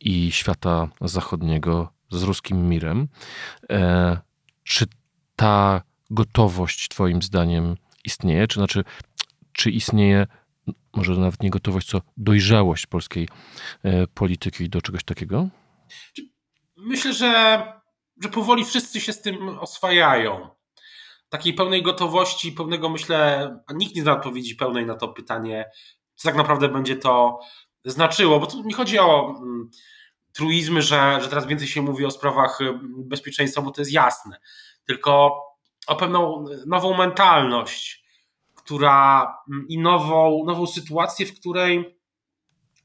i 0.00 0.32
świata 0.32 0.88
zachodniego 1.00 1.88
z 2.10 2.22
ruskim 2.22 2.68
mirem. 2.68 3.08
E, 3.70 4.18
czy 4.64 4.86
ta 5.36 5.82
gotowość, 6.10 6.88
Twoim 6.88 7.22
zdaniem, 7.22 7.76
istnieje? 8.06 8.46
Czy 8.46 8.54
znaczy, 8.54 8.84
czy 9.52 9.70
istnieje 9.70 10.26
może 10.96 11.12
nawet 11.12 11.42
nie 11.42 11.50
gotowość, 11.50 11.88
co 11.88 12.00
dojrzałość 12.16 12.86
polskiej 12.86 13.28
e, 13.82 14.06
polityki 14.06 14.68
do 14.68 14.82
czegoś 14.82 15.04
takiego? 15.04 15.48
Myślę, 16.76 17.12
że, 17.12 17.62
że 18.22 18.28
powoli 18.28 18.64
wszyscy 18.64 19.00
się 19.00 19.12
z 19.12 19.22
tym 19.22 19.48
oswajają 19.48 20.48
takiej 21.28 21.54
pełnej 21.54 21.82
gotowości, 21.82 22.52
pełnego 22.52 22.88
myślę, 22.88 23.50
a 23.66 23.72
nikt 23.72 23.96
nie 23.96 24.02
zna 24.02 24.12
odpowiedzi 24.12 24.56
pełnej 24.56 24.86
na 24.86 24.94
to 24.94 25.08
pytanie, 25.08 25.70
co 26.14 26.28
tak 26.28 26.36
naprawdę 26.36 26.68
będzie 26.68 26.96
to 26.96 27.38
znaczyło, 27.84 28.40
bo 28.40 28.46
tu 28.46 28.62
nie 28.62 28.74
chodzi 28.74 28.98
o 28.98 29.34
mm, 29.38 29.70
truizmy, 30.32 30.82
że, 30.82 31.18
że 31.22 31.28
teraz 31.28 31.46
więcej 31.46 31.68
się 31.68 31.82
mówi 31.82 32.04
o 32.04 32.10
sprawach 32.10 32.60
mm, 32.60 32.80
bezpieczeństwa, 33.08 33.62
bo 33.62 33.70
to 33.70 33.80
jest 33.80 33.92
jasne, 33.92 34.40
tylko 34.86 35.42
o 35.86 35.96
pewną 35.96 36.44
nową 36.66 36.96
mentalność, 36.96 38.04
która 38.54 39.34
mm, 39.52 39.66
i 39.68 39.78
nową, 39.78 40.44
nową 40.46 40.66
sytuację, 40.66 41.26
w 41.26 41.40
której 41.40 41.96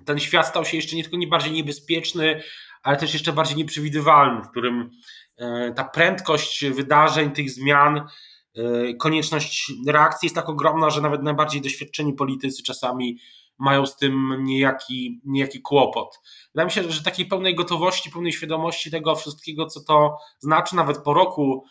ten 0.06 0.20
świat 0.20 0.48
stał 0.48 0.66
się 0.66 0.78
jeszcze 0.78 0.96
nie 0.96 1.04
tylko 1.04 1.18
nie 1.18 1.28
bardziej 1.28 1.52
niebezpieczny, 1.52 2.44
ale 2.84 2.98
też 2.98 3.14
jeszcze 3.14 3.34
bardziej 3.34 3.58
nieprzewidywalny, 3.58 4.44
w 4.44 4.50
którym 4.50 4.90
e, 5.38 5.74
ta 5.76 5.84
prędkość 5.84 6.66
wydarzeń, 6.66 7.32
tych 7.32 7.52
zmian 7.52 8.08
E, 8.56 8.94
konieczność 8.94 9.74
reakcji 9.88 10.26
jest 10.26 10.36
tak 10.36 10.50
ogromna, 10.50 10.90
że 10.90 11.02
nawet 11.02 11.24
najbardziej 11.24 11.62
doświadczeni 11.62 12.14
politycy 12.14 12.64
czasami 12.64 13.20
mają 13.58 13.86
z 13.86 13.98
tym 13.98 14.44
niejaki, 14.44 15.22
niejaki 15.26 15.62
kłopot. 15.62 16.20
Wydaje 16.54 16.66
mi 16.66 16.72
się, 16.72 16.92
że 16.92 17.04
takiej 17.04 17.26
pełnej 17.26 17.56
gotowości, 17.56 18.12
pełnej 18.12 18.34
świadomości 18.34 18.92
tego 18.92 19.16
wszystkiego, 19.16 19.66
co 19.66 19.84
to 19.84 20.18
znaczy, 20.40 20.76
nawet 20.76 20.98
po 20.98 21.14
roku 21.14 21.66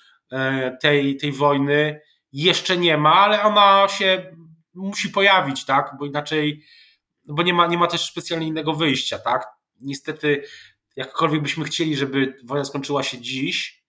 tej, 0.81 1.17
tej 1.17 1.33
wojny, 1.33 2.01
jeszcze 2.33 2.77
nie 2.77 2.97
ma, 2.97 3.15
ale 3.15 3.43
ona 3.43 3.89
się 3.89 4.37
musi 4.75 5.09
pojawić, 5.09 5.65
tak? 5.65 5.97
Bo 5.99 6.07
inaczej, 6.07 6.65
bo 7.25 7.43
nie 7.43 7.55
ma, 7.55 7.67
nie 7.67 7.79
ma 7.79 7.87
też 7.87 8.05
specjalnie 8.05 8.47
innego 8.47 8.73
wyjścia, 8.73 9.19
tak? 9.19 9.47
Niestety, 9.81 10.45
jakkolwiek 10.97 11.43
byśmy 11.43 11.65
chcieli, 11.65 11.97
żeby 11.97 12.39
wojna 12.45 12.65
skończyła 12.65 13.03
się 13.03 13.19
dziś, 13.19 13.85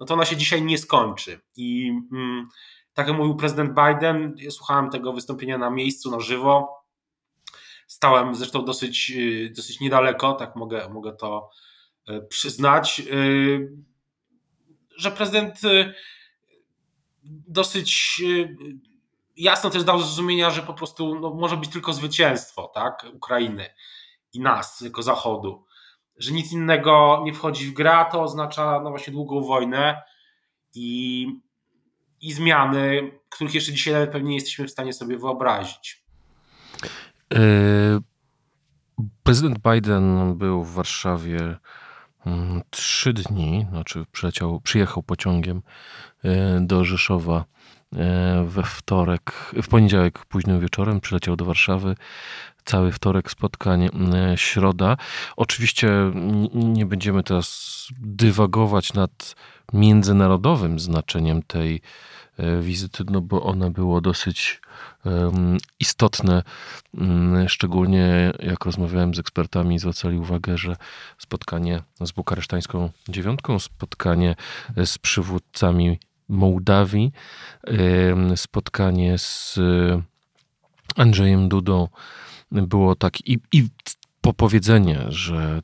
no 0.00 0.06
to 0.06 0.14
ona 0.14 0.24
się 0.24 0.36
dzisiaj 0.36 0.62
nie 0.62 0.78
skończy. 0.78 1.40
I 1.56 1.92
mm, 2.12 2.48
tak 2.94 3.08
jak 3.08 3.16
mówił 3.16 3.36
prezydent 3.36 3.70
Biden, 3.70 4.34
ja 4.38 4.50
słuchałem 4.50 4.90
tego 4.90 5.12
wystąpienia 5.12 5.58
na 5.58 5.70
miejscu, 5.70 6.10
na 6.10 6.20
żywo. 6.20 6.84
Stałem 7.86 8.34
zresztą 8.34 8.64
dosyć, 8.64 9.12
y, 9.16 9.52
dosyć 9.56 9.80
niedaleko, 9.80 10.32
tak 10.32 10.56
mogę, 10.56 10.88
mogę 10.88 11.12
to 11.12 11.50
y, 12.08 12.22
przyznać, 12.28 13.00
y, 13.00 13.72
że 14.96 15.10
prezydent 15.10 15.60
dosyć 17.48 18.22
jasno 19.36 19.70
też 19.70 19.84
dał 19.84 19.98
zrozumienia, 19.98 20.50
że 20.50 20.62
po 20.62 20.74
prostu 20.74 21.20
no, 21.20 21.34
może 21.34 21.56
być 21.56 21.70
tylko 21.70 21.92
zwycięstwo 21.92 22.72
tak, 22.74 23.06
Ukrainy 23.14 23.74
i 24.32 24.40
nas 24.40 24.80
jako 24.80 25.02
Zachodu 25.02 25.64
że 26.16 26.32
nic 26.32 26.52
innego 26.52 27.22
nie 27.24 27.32
wchodzi 27.32 27.66
w 27.66 27.72
grę, 27.72 28.04
to 28.12 28.22
oznacza 28.22 28.80
no 28.84 28.90
właśnie 28.90 29.12
długą 29.12 29.40
wojnę 29.40 30.02
i, 30.74 31.26
i 32.20 32.32
zmiany, 32.32 33.12
których 33.28 33.54
jeszcze 33.54 33.72
dzisiaj 33.72 33.94
nawet 33.94 34.12
pewnie 34.12 34.28
nie 34.28 34.34
jesteśmy 34.34 34.66
w 34.66 34.70
stanie 34.70 34.92
sobie 34.92 35.18
wyobrazić. 35.18 36.04
E, 37.34 37.40
prezydent 39.22 39.58
Biden 39.58 40.34
był 40.38 40.64
w 40.64 40.74
Warszawie 40.74 41.56
trzy 42.70 43.12
dni, 43.12 43.66
znaczy 43.70 44.04
przyjechał 44.62 45.02
pociągiem 45.02 45.62
e, 46.24 46.60
do 46.60 46.84
Rzeszowa 46.84 47.44
we 48.44 48.62
wtorek, 48.62 49.32
w 49.62 49.68
poniedziałek 49.68 50.24
późnym 50.24 50.60
wieczorem 50.60 51.00
przyleciał 51.00 51.36
do 51.36 51.44
Warszawy 51.44 51.96
cały 52.64 52.92
wtorek 52.92 53.30
spotkań, 53.30 53.84
e, 53.84 53.90
środa. 54.36 54.96
Oczywiście 55.36 55.88
nie 56.54 56.86
będziemy 56.86 57.22
teraz 57.22 57.88
dywagować 58.00 58.92
nad 58.92 59.34
międzynarodowym 59.72 60.78
znaczeniem 60.78 61.42
tej 61.42 61.80
e, 62.38 62.60
wizyty, 62.60 63.04
no 63.10 63.20
bo 63.20 63.42
ona 63.42 63.70
było 63.70 64.00
dosyć 64.00 64.60
istotne. 65.80 66.42
Mm, 66.94 67.48
szczególnie 67.48 68.32
jak 68.38 68.64
rozmawiałem 68.64 69.14
z 69.14 69.18
ekspertami, 69.18 69.78
zwracali 69.78 70.18
uwagę, 70.18 70.58
że 70.58 70.76
spotkanie 71.18 71.82
z 72.00 72.12
bukaresztańską 72.12 72.90
dziewiątką, 73.08 73.58
spotkanie 73.58 74.36
z 74.84 74.98
przywódcami 74.98 75.98
Mołdawii, 76.28 77.12
spotkanie 78.36 79.18
z 79.18 79.58
Andrzejem 80.96 81.48
Dudą, 81.48 81.88
było 82.52 82.94
tak 82.94 83.28
i, 83.28 83.38
i 83.52 83.68
popowiedzenie, 84.20 85.04
że 85.08 85.62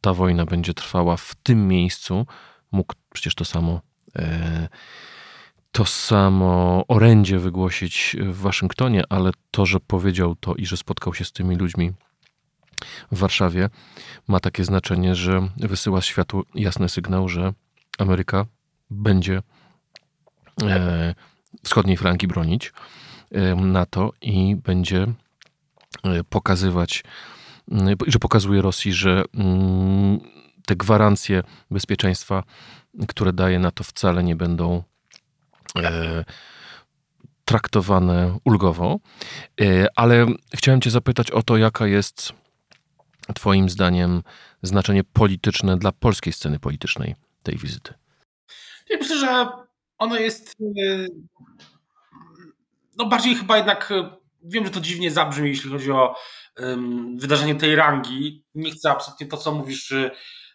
ta 0.00 0.14
wojna 0.14 0.46
będzie 0.46 0.74
trwała 0.74 1.16
w 1.16 1.34
tym 1.42 1.68
miejscu, 1.68 2.26
mógł 2.72 2.94
przecież 3.12 3.34
to 3.34 3.44
samo 3.44 3.80
e, 4.16 4.68
to 5.72 5.84
samo 5.84 6.84
orędzie 6.88 7.38
wygłosić 7.38 8.16
w 8.20 8.36
Waszyngtonie, 8.36 9.02
ale 9.08 9.30
to, 9.50 9.66
że 9.66 9.80
powiedział 9.80 10.34
to 10.34 10.54
i 10.54 10.66
że 10.66 10.76
spotkał 10.76 11.14
się 11.14 11.24
z 11.24 11.32
tymi 11.32 11.56
ludźmi 11.56 11.92
w 13.12 13.18
Warszawie, 13.18 13.70
ma 14.28 14.40
takie 14.40 14.64
znaczenie, 14.64 15.14
że 15.14 15.48
wysyła 15.56 16.02
światu 16.02 16.44
jasny 16.54 16.88
sygnał, 16.88 17.28
że 17.28 17.52
Ameryka 17.98 18.46
będzie 18.90 19.36
e, 19.36 19.42
wschodniej 21.64 21.96
flanki 21.96 22.26
bronić 22.26 22.72
e, 23.30 23.54
NATO 23.54 24.12
i 24.20 24.56
będzie 24.56 25.06
E, 26.04 26.24
pokazywać, 26.24 27.04
że 28.06 28.18
pokazuje 28.18 28.62
Rosji, 28.62 28.92
że 28.92 29.22
mm, 29.34 30.20
te 30.66 30.76
gwarancje 30.76 31.42
bezpieczeństwa, 31.70 32.42
które 33.08 33.32
daje 33.32 33.58
na 33.58 33.70
to 33.70 33.84
wcale 33.84 34.24
nie 34.24 34.36
będą 34.36 34.82
e, 35.76 36.24
traktowane 37.44 38.38
ulgowo. 38.44 38.98
E, 39.60 39.86
ale 39.96 40.26
chciałem 40.54 40.80
Cię 40.80 40.90
zapytać 40.90 41.30
o 41.30 41.42
to, 41.42 41.56
jaka 41.56 41.86
jest 41.86 42.32
Twoim 43.34 43.70
zdaniem 43.70 44.22
znaczenie 44.62 45.04
polityczne 45.04 45.76
dla 45.76 45.92
polskiej 45.92 46.32
sceny 46.32 46.58
politycznej 46.58 47.14
tej 47.42 47.56
wizyty? 47.56 47.94
Ja 48.90 48.98
myślę, 48.98 49.18
że 49.18 49.48
ono 49.98 50.16
jest 50.16 50.56
no 52.96 53.06
bardziej 53.06 53.34
chyba 53.34 53.56
jednak, 53.56 53.92
wiem, 54.42 54.64
że 54.64 54.70
to 54.70 54.80
dziwnie 54.80 55.10
zabrzmi, 55.10 55.48
jeśli 55.48 55.70
chodzi 55.70 55.92
o 55.92 56.14
um, 56.58 57.18
wydarzenie 57.18 57.54
tej 57.54 57.76
rangi. 57.76 58.44
Nie 58.54 58.70
chcę 58.70 58.90
absolutnie 58.90 59.26
to, 59.26 59.36
co 59.36 59.52
mówisz, 59.52 59.94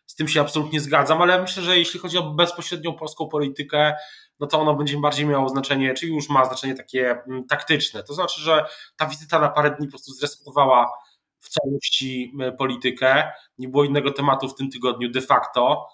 z 0.05 0.15
tym 0.15 0.27
się 0.27 0.41
absolutnie 0.41 0.81
zgadzam, 0.81 1.21
ale 1.21 1.41
myślę, 1.41 1.63
że 1.63 1.77
jeśli 1.77 1.99
chodzi 1.99 2.17
o 2.17 2.23
bezpośrednią 2.23 2.93
polską 2.93 3.27
politykę, 3.27 3.95
no 4.39 4.47
to 4.47 4.59
ono 4.59 4.75
będzie 4.75 4.97
bardziej 4.97 5.25
miało 5.25 5.49
znaczenie, 5.49 5.93
czyli 5.93 6.15
już 6.15 6.29
ma 6.29 6.45
znaczenie 6.45 6.75
takie 6.75 7.11
mm, 7.11 7.47
taktyczne. 7.47 8.03
To 8.03 8.13
znaczy, 8.13 8.41
że 8.41 8.65
ta 8.97 9.05
wizyta 9.05 9.39
na 9.39 9.49
parę 9.49 9.71
dni 9.71 9.87
po 9.87 9.91
prostu 9.91 10.11
zresetowała 10.11 10.91
w 11.39 11.49
całości 11.49 12.33
politykę. 12.57 13.31
Nie 13.57 13.69
było 13.69 13.83
innego 13.83 14.11
tematu 14.11 14.49
w 14.49 14.55
tym 14.55 14.69
tygodniu 14.69 15.09
de 15.09 15.21
facto. 15.21 15.87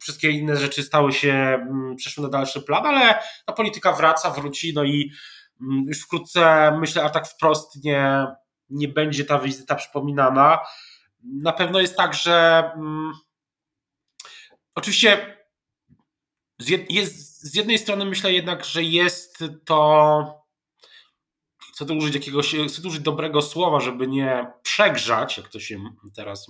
Wszystkie 0.00 0.30
inne 0.30 0.56
rzeczy 0.56 0.82
stały 0.82 1.12
się, 1.12 1.32
mm, 1.32 1.96
przeszły 1.96 2.22
na 2.22 2.30
dalszy 2.30 2.62
plan, 2.62 2.86
ale 2.86 3.22
ta 3.46 3.52
polityka 3.52 3.92
wraca, 3.92 4.30
wróci, 4.30 4.74
no 4.74 4.84
i 4.84 5.12
mm, 5.60 5.84
już 5.88 6.02
wkrótce 6.02 6.72
myślę, 6.80 7.02
a 7.04 7.10
tak 7.10 7.28
wprost 7.28 7.84
nie, 7.84 8.26
nie 8.70 8.88
będzie 8.88 9.24
ta 9.24 9.38
wizyta 9.38 9.74
przypominana. 9.74 10.58
Na 11.24 11.52
pewno 11.52 11.80
jest 11.80 11.96
tak, 11.96 12.14
że 12.14 12.62
hmm, 12.74 13.12
oczywiście 14.74 15.36
z, 16.58 16.68
jed, 16.68 16.90
jest, 16.90 17.42
z 17.42 17.54
jednej 17.54 17.78
strony 17.78 18.04
myślę 18.04 18.32
jednak, 18.32 18.64
że 18.64 18.82
jest 18.82 19.44
to 19.64 20.42
chcę 21.72 21.86
tu 21.86 21.96
użyć 21.96 22.14
jakiegoś, 22.14 22.54
chcę 22.68 22.82
tu 22.82 22.88
użyć 22.88 23.02
dobrego 23.02 23.42
słowa, 23.42 23.80
żeby 23.80 24.06
nie 24.06 24.52
przegrzać, 24.62 25.36
jak 25.36 25.48
to 25.48 25.60
się 25.60 25.80
teraz 26.16 26.46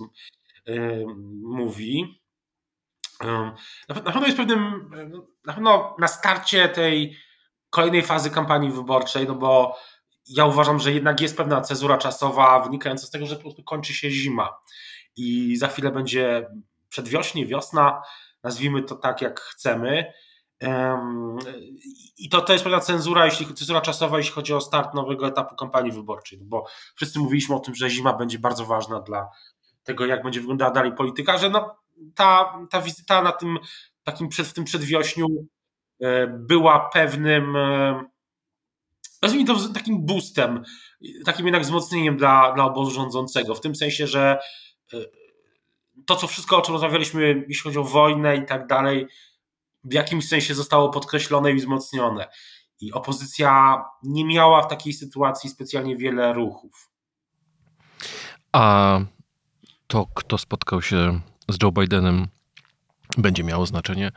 yy, 0.65 1.05
mówi. 1.41 2.22
Na, 3.21 3.95
na 3.95 4.11
pewno 4.11 4.25
jest 4.25 4.37
pewnym, 4.37 4.89
na 5.45 5.53
pewno 5.53 5.95
na 5.99 6.07
starcie 6.07 6.69
tej 6.69 7.17
kolejnej 7.69 8.01
fazy 8.01 8.29
kampanii 8.29 8.71
wyborczej, 8.71 9.27
no 9.27 9.35
bo 9.35 9.77
ja 10.27 10.45
uważam, 10.45 10.79
że 10.79 10.91
jednak 10.91 11.21
jest 11.21 11.37
pewna 11.37 11.61
cezura 11.61 11.97
czasowa 11.97 12.59
wynikająca 12.59 13.07
z 13.07 13.09
tego, 13.09 13.25
że 13.25 13.35
po 13.35 13.41
prostu 13.41 13.63
kończy 13.63 13.93
się 13.93 14.09
zima 14.09 14.57
i 15.15 15.55
za 15.55 15.67
chwilę 15.67 15.91
będzie 15.91 16.49
przedwiośnie, 16.89 17.45
wiosna, 17.45 18.01
nazwijmy 18.43 18.83
to 18.83 18.95
tak 18.95 19.21
jak 19.21 19.39
chcemy. 19.39 20.13
I 22.17 22.29
to, 22.29 22.41
to 22.41 22.53
jest 22.53 22.63
pewna 22.63 22.79
cenzura, 22.79 23.25
jeśli 23.25 23.53
cenzura 23.53 23.81
czasowa, 23.81 24.17
jeśli 24.17 24.33
chodzi 24.33 24.53
o 24.53 24.61
start 24.61 24.93
nowego 24.93 25.27
etapu 25.27 25.55
kampanii 25.55 25.91
wyborczej, 25.91 26.39
no 26.39 26.45
bo 26.47 26.65
wszyscy 26.95 27.19
mówiliśmy 27.19 27.55
o 27.55 27.59
tym, 27.59 27.75
że 27.75 27.89
zima 27.89 28.13
będzie 28.13 28.39
bardzo 28.39 28.65
ważna 28.65 28.99
dla 28.99 29.29
tego, 29.83 30.05
jak 30.05 30.23
będzie 30.23 30.39
wyglądała 30.39 30.71
dalej 30.71 30.95
polityka, 30.95 31.37
że 31.37 31.49
no, 31.49 31.75
ta, 32.15 32.59
ta 32.69 32.81
wizyta 32.81 33.21
na 33.21 33.31
tym 33.31 33.59
takim 34.03 34.29
przed, 34.29 34.47
w 34.47 34.53
tym 34.53 34.63
przedwiośniu 34.63 35.27
e, 36.01 36.27
była 36.27 36.89
pewnym 36.89 37.55
e, 37.55 38.03
nazwijmy 39.21 39.47
to 39.47 39.69
takim 39.73 40.05
boostem, 40.05 40.63
takim 41.25 41.45
jednak 41.45 41.61
wzmocnieniem 41.61 42.17
dla, 42.17 42.51
dla 42.51 42.65
obozu 42.65 42.91
rządzącego, 42.91 43.55
w 43.55 43.61
tym 43.61 43.75
sensie, 43.75 44.07
że 44.07 44.39
e, 44.93 44.97
to, 46.05 46.15
co 46.15 46.27
wszystko, 46.27 46.57
o 46.57 46.61
czym 46.61 46.73
rozmawialiśmy, 46.73 47.45
jeśli 47.47 47.63
chodzi 47.63 47.79
o 47.79 47.83
wojnę 47.83 48.37
i 48.37 48.45
tak 48.45 48.67
dalej, 48.67 49.07
w 49.83 49.93
jakimś 49.93 50.27
sensie 50.27 50.55
zostało 50.55 50.89
podkreślone 50.89 51.51
i 51.51 51.55
wzmocnione. 51.55 52.27
I 52.81 52.93
opozycja 52.93 53.83
nie 54.03 54.25
miała 54.25 54.61
w 54.61 54.67
takiej 54.67 54.93
sytuacji 54.93 55.49
specjalnie 55.49 55.97
wiele 55.97 56.33
ruchów. 56.33 56.89
A 58.51 58.99
to, 59.87 60.07
kto 60.15 60.37
spotkał 60.37 60.81
się 60.81 61.21
z 61.49 61.63
Joe 61.63 61.71
Bidenem, 61.71 62.27
będzie 63.17 63.43
miało 63.43 63.65
znaczenie 63.65 64.11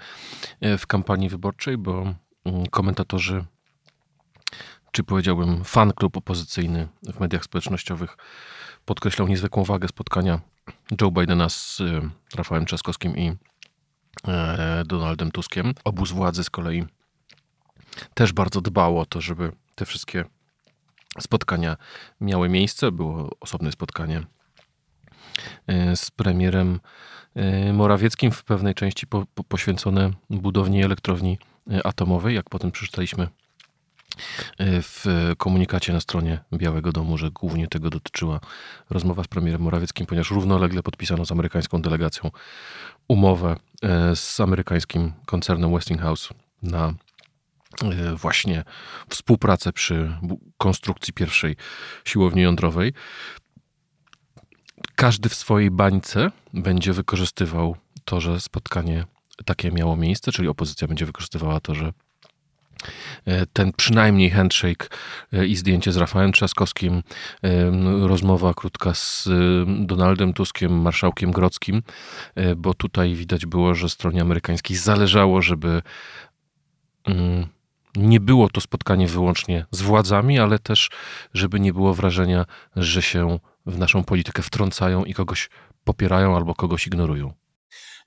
e, 0.60 0.78
w 0.78 0.86
kampanii 0.86 1.28
wyborczej, 1.28 1.78
bo 1.78 2.14
mm, 2.44 2.66
komentatorzy, 2.66 3.44
czy 4.92 5.04
powiedziałbym 5.04 5.64
fan 5.64 5.92
klub 5.92 6.16
opozycyjny 6.16 6.88
w 7.02 7.20
mediach 7.20 7.44
społecznościowych 7.44 8.16
podkreślał 8.84 9.28
niezwykłą 9.28 9.64
wagę 9.64 9.88
spotkania 9.88 10.40
Joe 11.00 11.10
Bidena 11.10 11.48
z 11.48 11.80
e, 11.80 12.10
Rafałem 12.34 12.66
Trzaskowskim 12.66 13.16
i 13.16 13.36
E, 14.28 14.82
Donaldem 14.86 15.30
Tuskiem. 15.30 15.74
Obóz 15.84 16.12
władzy 16.12 16.44
z 16.44 16.50
kolei 16.50 16.84
też 18.14 18.32
bardzo 18.32 18.60
dbał 18.60 18.98
o 18.98 19.06
to, 19.06 19.20
żeby 19.20 19.52
te 19.74 19.86
wszystkie 19.86 20.24
spotkania 21.20 21.76
miały 22.20 22.48
miejsce. 22.48 22.92
Było 22.92 23.30
osobne 23.40 23.72
spotkanie 23.72 24.22
z 25.94 26.10
premierem 26.10 26.80
e, 27.34 27.72
Morawieckim 27.72 28.32
w 28.32 28.44
pewnej 28.44 28.74
części 28.74 29.06
po, 29.06 29.26
po, 29.34 29.44
poświęcone 29.44 30.10
budowni 30.30 30.84
elektrowni 30.84 31.38
atomowej, 31.84 32.34
jak 32.34 32.50
potem 32.50 32.70
przeczytaliśmy 32.70 33.28
w 34.60 35.32
komunikacie 35.38 35.92
na 35.92 36.00
stronie 36.00 36.38
Białego 36.54 36.92
Domu, 36.92 37.18
że 37.18 37.30
głównie 37.30 37.68
tego 37.68 37.90
dotyczyła 37.90 38.40
rozmowa 38.90 39.24
z 39.24 39.26
premierem 39.26 39.60
Morawieckim, 39.60 40.06
ponieważ 40.06 40.30
równolegle 40.30 40.82
podpisano 40.82 41.24
z 41.24 41.32
amerykańską 41.32 41.82
delegacją 41.82 42.30
umowę 43.08 43.56
e, 43.82 44.16
z 44.16 44.40
amerykańskim 44.40 45.12
koncernem 45.26 45.72
Westinghouse 45.72 46.28
na 46.62 46.94
e, 47.82 48.16
właśnie 48.16 48.64
współpracę 49.08 49.72
przy 49.72 50.12
konstrukcji 50.58 51.12
pierwszej 51.12 51.56
siłowni 52.04 52.42
jądrowej. 52.42 52.92
Każdy 54.96 55.28
w 55.28 55.34
swojej 55.34 55.70
bańce 55.70 56.30
będzie 56.54 56.92
wykorzystywał 56.92 57.76
to, 58.04 58.20
że 58.20 58.40
spotkanie 58.40 59.04
takie 59.44 59.70
miało 59.70 59.96
miejsce, 59.96 60.32
czyli 60.32 60.48
opozycja 60.48 60.88
będzie 60.88 61.06
wykorzystywała 61.06 61.60
to, 61.60 61.74
że 61.74 61.92
E, 63.26 63.46
ten 63.46 63.72
przynajmniej 63.72 64.30
handshake 64.30 64.88
e, 65.32 65.46
i 65.46 65.56
zdjęcie 65.56 65.92
z 65.92 65.96
Rafałem 65.96 66.32
Trzaskowskim, 66.32 67.02
e, 67.42 67.70
rozmowa 68.06 68.54
krótka 68.54 68.94
z 68.94 69.28
Donaldem 69.86 70.32
Tuskiem, 70.32 70.80
marszałkiem 70.80 71.32
Grockim, 71.32 71.82
bo 72.56 72.74
tutaj 72.74 73.14
widać 73.14 73.46
było, 73.46 73.74
że 73.74 73.88
stronie 73.88 74.20
amerykańskiej 74.20 74.76
zależało, 74.76 75.42
żeby 75.42 75.82
mm, 77.04 77.46
nie 77.96 78.20
było 78.20 78.48
to 78.48 78.60
spotkanie 78.60 79.06
wyłącznie 79.08 79.66
z 79.70 79.82
władzami, 79.82 80.38
ale 80.38 80.58
też, 80.58 80.90
żeby 81.34 81.60
nie 81.60 81.72
było 81.72 81.94
wrażenia, 81.94 82.44
że 82.76 83.02
się 83.02 83.38
w 83.66 83.78
naszą 83.78 84.04
politykę 84.04 84.42
wtrącają 84.42 85.04
i 85.04 85.14
kogoś 85.14 85.50
popierają 85.84 86.36
albo 86.36 86.54
kogoś 86.54 86.86
ignorują. 86.86 87.32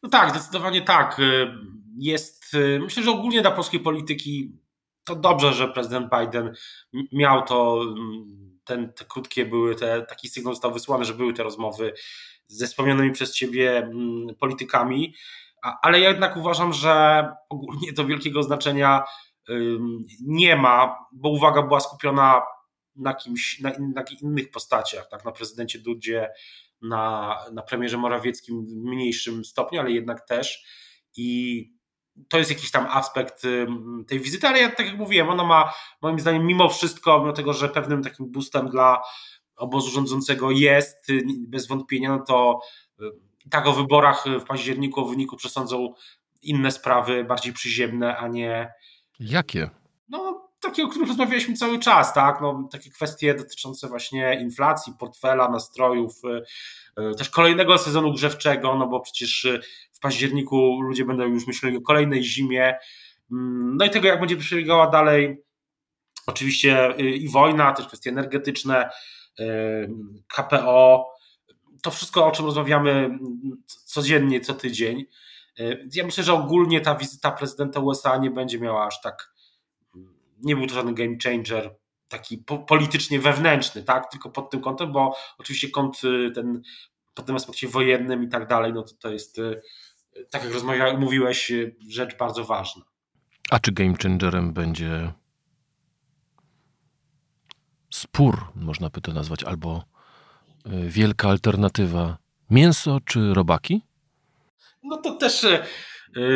No 0.03 0.09
tak, 0.09 0.29
zdecydowanie 0.29 0.81
tak. 0.81 1.21
Jest, 1.97 2.55
myślę, 2.79 3.03
że 3.03 3.11
ogólnie 3.11 3.41
dla 3.41 3.51
polskiej 3.51 3.79
polityki 3.79 4.59
to 5.03 5.15
dobrze, 5.15 5.53
że 5.53 5.67
prezydent 5.67 6.07
Biden 6.19 6.53
miał 7.11 7.45
to, 7.45 7.81
mm, 7.81 8.59
ten, 8.63 8.93
te 8.93 9.05
krótkie 9.05 9.45
były, 9.45 9.75
te, 9.75 10.01
taki 10.01 10.29
sygnał 10.29 10.53
został 10.53 10.73
wysłany, 10.73 11.05
że 11.05 11.13
były 11.13 11.33
te 11.33 11.43
rozmowy 11.43 11.93
ze 12.47 12.67
wspomnianymi 12.67 13.11
przez 13.11 13.33
ciebie 13.33 13.77
mm, 13.77 14.35
politykami, 14.39 15.13
ale 15.81 15.99
ja 15.99 16.09
jednak 16.09 16.37
uważam, 16.37 16.73
że 16.73 17.25
ogólnie 17.49 17.93
to 17.93 18.05
wielkiego 18.05 18.43
znaczenia 18.43 19.03
nie 20.21 20.55
ma, 20.55 20.97
bo 21.11 21.29
uwaga 21.29 21.61
była 21.61 21.79
skupiona 21.79 22.41
na 22.95 23.13
kimś, 23.13 23.59
na, 23.59 23.71
na 23.95 24.03
innych 24.21 24.51
postaciach, 24.51 25.09
tak, 25.09 25.25
na 25.25 25.31
prezydencie 25.31 25.79
Dudzie, 25.79 26.29
na, 26.81 27.35
na 27.53 27.61
premierze 27.61 27.97
Morawieckim 27.97 28.65
w 28.65 28.69
mniejszym 28.69 29.45
stopniu, 29.45 29.79
ale 29.79 29.91
jednak 29.91 30.27
też 30.27 30.63
i 31.17 31.79
to 32.29 32.37
jest 32.37 32.49
jakiś 32.49 32.71
tam 32.71 32.87
aspekt 32.89 33.43
tej 34.07 34.19
wizyty, 34.19 34.47
ale 34.47 34.59
ja 34.59 34.69
tak 34.71 34.85
jak 34.87 34.97
mówiłem, 34.97 35.29
ona 35.29 35.43
ma 35.43 35.73
moim 36.01 36.19
zdaniem 36.19 36.45
mimo 36.45 36.69
wszystko, 36.69 37.19
mimo 37.19 37.33
tego, 37.33 37.53
że 37.53 37.69
pewnym 37.69 38.03
takim 38.03 38.31
boostem 38.31 38.69
dla 38.69 39.01
obozu 39.55 39.91
rządzącego 39.91 40.51
jest, 40.51 41.09
y, 41.09 41.23
bez 41.47 41.67
wątpienia, 41.67 42.09
no 42.09 42.19
to 42.19 42.59
y, 43.01 43.03
tak 43.49 43.67
o 43.67 43.73
wyborach 43.73 44.25
w 44.39 44.43
październiku, 44.43 45.01
o 45.01 45.05
wyniku 45.05 45.37
przesądzą 45.37 45.93
inne 46.41 46.71
sprawy, 46.71 47.23
bardziej 47.23 47.53
przyziemne, 47.53 48.17
a 48.17 48.27
nie... 48.27 48.73
Jakie? 49.19 49.69
Takie, 50.69 50.83
o 50.83 50.87
których 50.87 51.07
rozmawialiśmy 51.07 51.53
cały 51.53 51.79
czas, 51.79 52.13
tak? 52.13 52.41
No, 52.41 52.67
takie 52.71 52.89
kwestie 52.89 53.33
dotyczące 53.33 53.87
właśnie 53.87 54.39
inflacji, 54.41 54.93
portfela, 54.99 55.49
nastrojów, 55.49 56.21
y, 56.99 57.15
też 57.17 57.29
kolejnego 57.29 57.77
sezonu 57.77 58.13
grzewczego, 58.13 58.75
no 58.75 58.87
bo 58.87 58.99
przecież 58.99 59.47
w 59.91 59.99
październiku 59.99 60.81
ludzie 60.81 61.05
będą 61.05 61.23
już 61.23 61.47
myśleli 61.47 61.77
o 61.77 61.81
kolejnej 61.81 62.23
zimie. 62.23 62.77
Mm, 63.31 63.77
no 63.77 63.85
i 63.85 63.89
tego, 63.89 64.07
jak 64.07 64.19
będzie 64.19 64.37
przebiegała 64.37 64.87
dalej, 64.87 65.43
oczywiście 66.27 66.99
y, 66.99 67.09
i 67.09 67.29
wojna, 67.29 67.73
też 67.73 67.87
kwestie 67.87 68.09
energetyczne, 68.09 68.89
y, 69.39 69.89
KPO, 70.27 71.07
to 71.81 71.91
wszystko, 71.91 72.25
o 72.25 72.31
czym 72.31 72.45
rozmawiamy 72.45 73.19
codziennie, 73.85 74.41
co 74.41 74.53
tydzień. 74.53 75.05
Y, 75.59 75.87
ja 75.95 76.05
myślę, 76.05 76.23
że 76.23 76.33
ogólnie 76.33 76.81
ta 76.81 76.95
wizyta 76.95 77.31
prezydenta 77.31 77.79
USA 77.79 78.17
nie 78.17 78.31
będzie 78.31 78.59
miała 78.59 78.87
aż 78.87 79.01
tak, 79.01 79.33
nie 80.43 80.55
był 80.55 80.67
to 80.67 80.75
żaden 80.75 80.95
game 80.95 81.15
changer, 81.23 81.75
taki 82.07 82.43
politycznie 82.67 83.19
wewnętrzny, 83.19 83.83
tak? 83.83 84.11
Tylko 84.11 84.29
pod 84.29 84.49
tym 84.49 84.61
kątem, 84.61 84.91
bo 84.91 85.15
oczywiście 85.37 85.69
kąt 85.69 86.01
ten 86.35 86.61
pod 87.13 87.25
tym 87.25 87.35
aspekcie 87.35 87.67
wojennym 87.67 88.23
i 88.23 88.29
tak 88.29 88.47
dalej, 88.47 88.73
no 88.73 88.83
to 88.83 88.93
to 88.99 89.09
jest 89.09 89.41
tak 90.29 90.43
jak 90.43 90.53
rozmawiałeś, 90.53 90.99
mówiłeś, 90.99 91.51
rzecz 91.89 92.17
bardzo 92.17 92.45
ważna. 92.45 92.83
A 93.49 93.59
czy 93.59 93.71
game 93.71 93.93
changerem 94.03 94.53
będzie 94.53 95.13
spór, 97.89 98.51
można 98.55 98.89
by 98.89 99.01
to 99.01 99.13
nazwać, 99.13 99.43
albo 99.43 99.83
y, 100.65 100.89
wielka 100.89 101.29
alternatywa. 101.29 102.17
Mięso 102.49 102.99
czy 103.05 103.33
robaki? 103.33 103.81
No 104.83 104.97
to 104.97 105.15
też 105.15 105.43
y, 105.43 105.63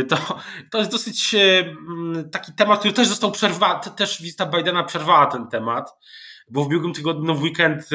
to, 0.09 0.39
to 0.71 0.77
jest 0.77 0.91
dosyć 0.91 1.35
taki 2.31 2.53
temat, 2.53 2.79
który 2.79 2.93
też 2.93 3.07
został 3.07 3.31
przerwany, 3.31 3.79
też 3.97 4.21
wizyta 4.21 4.45
Bidena 4.45 4.83
przerwała 4.83 5.25
ten 5.25 5.47
temat, 5.47 5.93
bo 6.49 6.63
w 6.63 6.67
ubiegłym 6.67 6.93
tygodniu, 6.93 7.23
no 7.23 7.35
w 7.35 7.41
weekend 7.41 7.89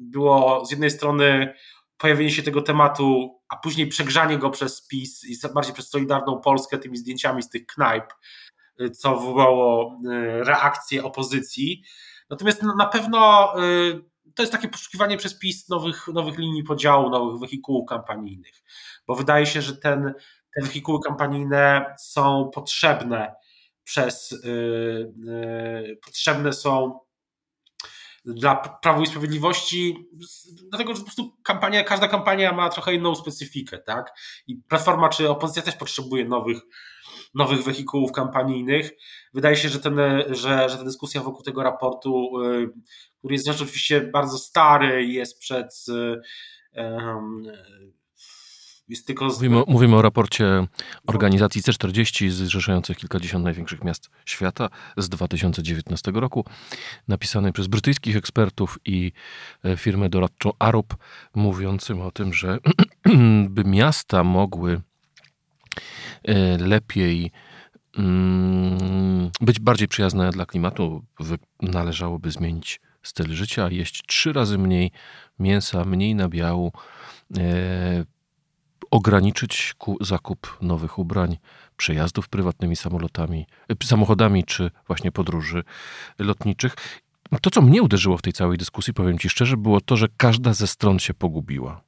było 0.00 0.66
z 0.66 0.70
jednej 0.70 0.90
strony 0.90 1.54
pojawienie 1.98 2.30
się 2.30 2.42
tego 2.42 2.62
tematu, 2.62 3.40
a 3.48 3.56
później 3.56 3.86
przegrzanie 3.86 4.38
go 4.38 4.50
przez 4.50 4.86
PiS 4.86 5.24
i 5.24 5.48
bardziej 5.54 5.74
przez 5.74 5.90
Solidarną 5.90 6.40
Polskę 6.40 6.78
tymi 6.78 6.96
zdjęciami 6.96 7.42
z 7.42 7.48
tych 7.48 7.66
knajp, 7.66 8.04
y, 8.80 8.90
co 8.90 9.16
wywołało 9.16 9.98
y, 10.04 10.44
reakcję 10.44 11.04
opozycji. 11.04 11.82
Natomiast 12.30 12.62
na 12.62 12.86
pewno 12.86 13.52
y, 13.64 14.04
to 14.34 14.42
jest 14.42 14.52
takie 14.52 14.68
poszukiwanie 14.68 15.16
przez 15.16 15.38
PiS 15.38 15.68
nowych, 15.68 16.08
nowych 16.08 16.38
linii 16.38 16.64
podziału, 16.64 17.10
nowych 17.10 17.40
wehikułów 17.40 17.88
kampanijnych, 17.88 18.62
bo 19.06 19.14
wydaje 19.14 19.46
się, 19.46 19.62
że 19.62 19.76
ten, 19.76 20.14
te 20.56 20.62
wehikuły 20.62 20.98
kampanijne 21.06 21.94
są 21.98 22.50
potrzebne 22.54 23.34
przez 23.84 24.30
yy, 24.44 25.12
yy, 25.24 25.98
potrzebne 26.04 26.52
są 26.52 27.00
dla 28.24 28.56
Prawa 28.56 29.02
i 29.02 29.06
Sprawiedliwości, 29.06 30.08
dlatego 30.70 30.94
że 30.94 30.98
po 30.98 31.04
prostu 31.04 31.36
kampania, 31.42 31.84
każda 31.84 32.08
kampania 32.08 32.52
ma 32.52 32.68
trochę 32.68 32.94
inną 32.94 33.14
specyfikę, 33.14 33.78
tak? 33.78 34.12
I 34.46 34.56
Platforma 34.56 35.08
czy 35.08 35.30
opozycja 35.30 35.62
też 35.62 35.76
potrzebuje 35.76 36.24
nowych, 36.24 36.58
nowych 37.34 37.64
wehikułów 37.64 38.12
kampanijnych. 38.12 38.90
Wydaje 39.34 39.56
się, 39.56 39.68
że, 39.68 39.80
ten, 39.80 39.98
że, 40.30 40.68
że 40.68 40.78
ta 40.78 40.84
dyskusja 40.84 41.22
wokół 41.22 41.42
tego 41.42 41.62
raportu, 41.62 42.42
y, 42.42 42.70
który 43.18 43.34
jest 43.34 43.48
oczywiście 43.48 44.00
bardzo 44.00 44.38
stary, 44.38 45.06
jest 45.06 45.38
przed 45.38 45.84
jest 48.88 49.06
tylko 49.06 49.30
z... 49.30 49.34
mówimy, 49.34 49.62
mówimy, 49.66 49.96
o 49.96 50.02
raporcie 50.02 50.66
organizacji 51.06 51.62
C40 51.62 52.30
zrzeszających 52.30 52.96
kilkadziesiąt 52.96 53.44
największych 53.44 53.84
miast 53.84 54.10
świata 54.24 54.68
z 54.96 55.08
2019 55.08 56.10
roku, 56.14 56.44
napisanej 57.08 57.52
przez 57.52 57.66
brytyjskich 57.66 58.16
ekspertów 58.16 58.78
i 58.84 59.12
e, 59.64 59.76
firmę 59.76 60.08
doradczą 60.08 60.52
Arup, 60.58 60.96
mówiącym 61.34 62.00
o 62.00 62.10
tym, 62.10 62.34
że 62.34 62.58
by 63.48 63.64
miasta 63.64 64.24
mogły 64.24 64.80
e, 66.24 66.58
lepiej 66.58 67.30
mm, 67.98 69.30
być 69.40 69.60
bardziej 69.60 69.88
przyjazne 69.88 70.30
dla 70.30 70.46
klimatu, 70.46 71.04
należałoby 71.62 72.30
zmienić 72.30 72.80
styl 73.02 73.34
życia, 73.34 73.68
jeść 73.70 74.02
trzy 74.06 74.32
razy 74.32 74.58
mniej 74.58 74.90
mięsa, 75.38 75.84
mniej 75.84 76.14
nabiału, 76.14 76.72
e, 77.36 78.04
ograniczyć 78.94 79.74
zakup 80.00 80.58
nowych 80.62 80.98
ubrań, 80.98 81.36
przejazdów 81.76 82.28
prywatnymi 82.28 82.76
samolotami, 82.76 83.46
y, 83.82 83.86
samochodami 83.86 84.44
czy 84.44 84.70
właśnie 84.86 85.12
podróży 85.12 85.64
lotniczych. 86.18 86.76
To, 87.42 87.50
co 87.50 87.62
mnie 87.62 87.82
uderzyło 87.82 88.18
w 88.18 88.22
tej 88.22 88.32
całej 88.32 88.58
dyskusji, 88.58 88.94
powiem 88.94 89.18
Ci 89.18 89.28
szczerze, 89.28 89.56
było 89.56 89.80
to, 89.80 89.96
że 89.96 90.06
każda 90.16 90.52
ze 90.52 90.66
stron 90.66 90.98
się 90.98 91.14
pogubiła. 91.14 91.80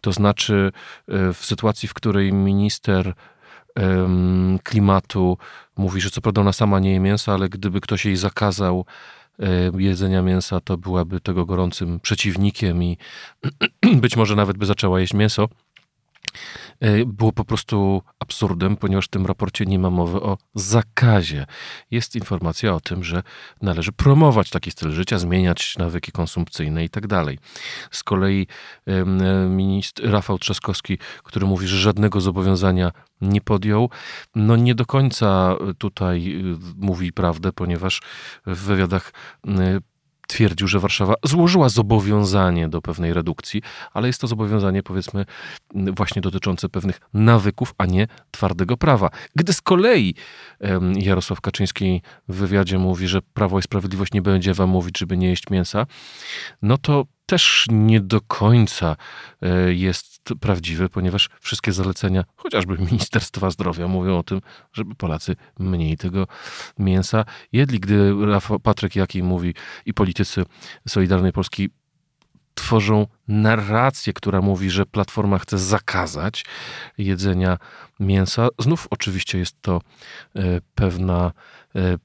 To 0.00 0.12
znaczy, 0.12 0.72
y, 1.08 1.32
w 1.32 1.44
sytuacji, 1.44 1.88
w 1.88 1.94
której 1.94 2.32
minister 2.32 3.14
klimatu 4.62 5.38
mówi, 5.76 6.00
że 6.00 6.10
co 6.10 6.20
prawda 6.20 6.40
ona 6.40 6.52
sama 6.52 6.80
nie 6.80 6.92
je 6.92 7.00
mięsa, 7.00 7.32
ale 7.32 7.48
gdyby 7.48 7.80
ktoś 7.80 8.04
jej 8.04 8.16
zakazał 8.16 8.86
jedzenia 9.78 10.22
mięsa, 10.22 10.60
to 10.60 10.76
byłaby 10.76 11.20
tego 11.20 11.46
gorącym 11.46 12.00
przeciwnikiem 12.00 12.82
i 12.82 12.98
być 14.02 14.16
może 14.16 14.36
nawet 14.36 14.58
by 14.58 14.66
zaczęła 14.66 15.00
jeść 15.00 15.14
mięso. 15.14 15.48
E, 16.80 17.04
było 17.04 17.32
po 17.32 17.44
prostu 17.44 18.02
absurdem, 18.18 18.76
ponieważ 18.76 19.04
w 19.04 19.08
tym 19.08 19.26
raporcie 19.26 19.64
nie 19.64 19.78
ma 19.78 19.90
mowy 19.90 20.20
o 20.20 20.38
zakazie. 20.54 21.46
Jest 21.90 22.16
informacja 22.16 22.74
o 22.74 22.80
tym, 22.80 23.04
że 23.04 23.22
należy 23.62 23.92
promować 23.92 24.50
taki 24.50 24.70
styl 24.70 24.90
życia, 24.90 25.18
zmieniać 25.18 25.78
nawyki 25.78 26.12
konsumpcyjne 26.12 26.84
i 26.84 26.88
tak 26.88 27.06
dalej. 27.06 27.38
Z 27.90 28.02
kolei 28.02 28.46
minister 29.48 30.10
Rafał 30.10 30.38
Trzaskowski, 30.38 30.98
który 31.22 31.46
mówi, 31.46 31.66
że 31.66 31.76
żadnego 31.76 32.20
zobowiązania 32.20 32.92
nie 33.20 33.40
podjął, 33.40 33.90
no 34.34 34.56
nie 34.56 34.74
do 34.74 34.86
końca 34.86 35.56
tutaj 35.78 36.28
y, 36.28 36.56
mówi 36.76 37.12
prawdę, 37.12 37.52
ponieważ 37.52 38.02
w 38.46 38.58
wywiadach 38.58 39.12
y, 39.46 39.50
twierdził, 40.26 40.68
że 40.68 40.80
Warszawa 40.80 41.14
złożyła 41.24 41.68
zobowiązanie 41.68 42.68
do 42.68 42.82
pewnej 42.82 43.14
redukcji, 43.14 43.62
ale 43.92 44.06
jest 44.06 44.20
to 44.20 44.26
zobowiązanie, 44.26 44.82
powiedzmy, 44.82 45.24
właśnie 45.74 46.22
dotyczące 46.22 46.68
pewnych 46.68 47.00
nawyków, 47.14 47.74
a 47.78 47.86
nie 47.86 48.06
twardego 48.30 48.76
prawa. 48.76 49.10
Gdy 49.36 49.52
z 49.52 49.60
kolei 49.60 50.14
Jarosław 50.96 51.40
Kaczyński 51.40 52.02
w 52.28 52.34
wywiadzie 52.34 52.78
mówi, 52.78 53.08
że 53.08 53.22
Prawo 53.22 53.58
i 53.58 53.62
Sprawiedliwość 53.62 54.12
nie 54.12 54.22
będzie 54.22 54.54
wam 54.54 54.70
mówić, 54.70 54.98
żeby 54.98 55.16
nie 55.16 55.28
jeść 55.28 55.50
mięsa, 55.50 55.86
no 56.62 56.78
to 56.78 57.06
też 57.26 57.66
nie 57.70 58.00
do 58.00 58.20
końca 58.20 58.96
e, 59.42 59.74
jest 59.74 60.14
prawdziwy, 60.40 60.88
ponieważ 60.88 61.30
wszystkie 61.40 61.72
zalecenia, 61.72 62.24
chociażby 62.36 62.78
Ministerstwa 62.90 63.50
Zdrowia, 63.50 63.88
mówią 63.88 64.18
o 64.18 64.22
tym, 64.22 64.40
żeby 64.72 64.94
Polacy 64.94 65.36
mniej 65.58 65.96
tego 65.96 66.26
mięsa 66.78 67.24
jedli. 67.52 67.80
Gdy 67.80 68.14
Patryk 68.62 68.96
Jaki 68.96 69.22
mówi 69.22 69.54
i 69.86 69.94
politycy 69.94 70.44
Solidarnej 70.88 71.32
Polski 71.32 71.70
tworzą 72.54 73.06
narrację, 73.28 74.12
która 74.12 74.40
mówi, 74.40 74.70
że 74.70 74.86
Platforma 74.86 75.38
chce 75.38 75.58
zakazać 75.58 76.44
jedzenia 76.98 77.58
mięsa. 78.00 78.48
Znów 78.58 78.86
oczywiście 78.90 79.38
jest 79.38 79.62
to 79.62 79.80
e, 80.36 80.40
pewna 80.74 81.32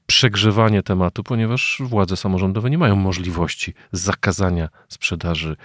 przegrzewanie 0.06 0.82
tematu, 0.82 1.22
ponieważ 1.22 1.82
władze 1.84 2.16
samorządowe 2.16 2.70
nie 2.70 2.78
mają 2.78 2.96
możliwości 2.96 3.74
zakazania 3.92 4.68
sprzedaży 4.88 5.56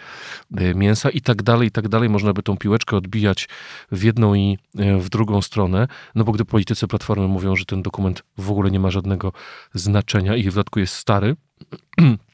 e, 0.57 0.75
mięsa 0.75 1.09
i 1.09 1.21
tak 1.21 1.43
dalej, 1.43 1.67
i 1.67 1.71
tak 1.71 1.87
dalej. 1.87 2.09
Można 2.09 2.33
by 2.33 2.43
tą 2.43 2.57
piłeczkę 2.57 2.97
odbijać 2.97 3.49
w 3.91 4.03
jedną 4.03 4.35
i 4.35 4.57
w 4.99 5.09
drugą 5.09 5.41
stronę, 5.41 5.87
no 6.15 6.23
bo 6.23 6.31
gdy 6.31 6.45
politycy 6.45 6.87
Platformy 6.87 7.27
mówią, 7.27 7.55
że 7.55 7.65
ten 7.65 7.81
dokument 7.81 8.23
w 8.37 8.51
ogóle 8.51 8.71
nie 8.71 8.79
ma 8.79 8.91
żadnego 8.91 9.33
znaczenia 9.73 10.35
i 10.35 10.43
w 10.43 10.53
dodatku 10.53 10.79
jest 10.79 10.95
stary, 10.95 11.35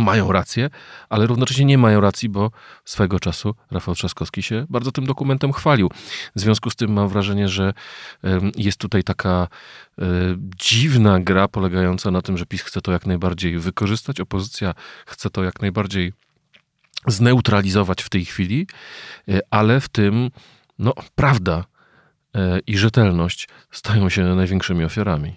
mają 0.00 0.32
rację, 0.32 0.70
ale 1.08 1.26
równocześnie 1.26 1.64
nie 1.64 1.78
mają 1.78 2.00
racji, 2.00 2.28
bo 2.28 2.50
swego 2.84 3.20
czasu 3.20 3.54
Rafał 3.70 3.94
Trzaskowski 3.94 4.42
się 4.42 4.66
bardzo 4.70 4.92
tym 4.92 5.06
dokumentem 5.06 5.52
chwalił. 5.52 5.90
W 6.36 6.40
związku 6.40 6.70
z 6.70 6.76
tym 6.76 6.92
mam 6.92 7.08
wrażenie, 7.08 7.48
że 7.48 7.72
jest 8.56 8.78
tutaj 8.78 9.04
taka 9.04 9.48
e, 9.98 10.04
dziwna 10.56 11.20
gra 11.20 11.48
polegająca 11.48 12.10
na 12.10 12.22
tym, 12.22 12.38
że 12.38 12.46
PiS 12.46 12.62
chce 12.62 12.80
to 12.80 12.92
jak 12.92 13.06
najbardziej 13.06 13.58
wykorzystać, 13.58 14.20
opozycja 14.20 14.74
chce 15.06 15.30
to 15.30 15.44
jak 15.44 15.60
najbardziej 15.60 16.12
zneutralizować 17.06 18.02
w 18.02 18.08
tej 18.08 18.24
chwili, 18.24 18.66
e, 19.28 19.40
ale 19.50 19.80
w 19.80 19.88
tym 19.88 20.30
no, 20.78 20.94
prawda 21.14 21.64
e, 22.34 22.58
i 22.66 22.78
rzetelność 22.78 23.48
stają 23.70 24.08
się 24.08 24.24
największymi 24.24 24.84
ofiarami. 24.84 25.36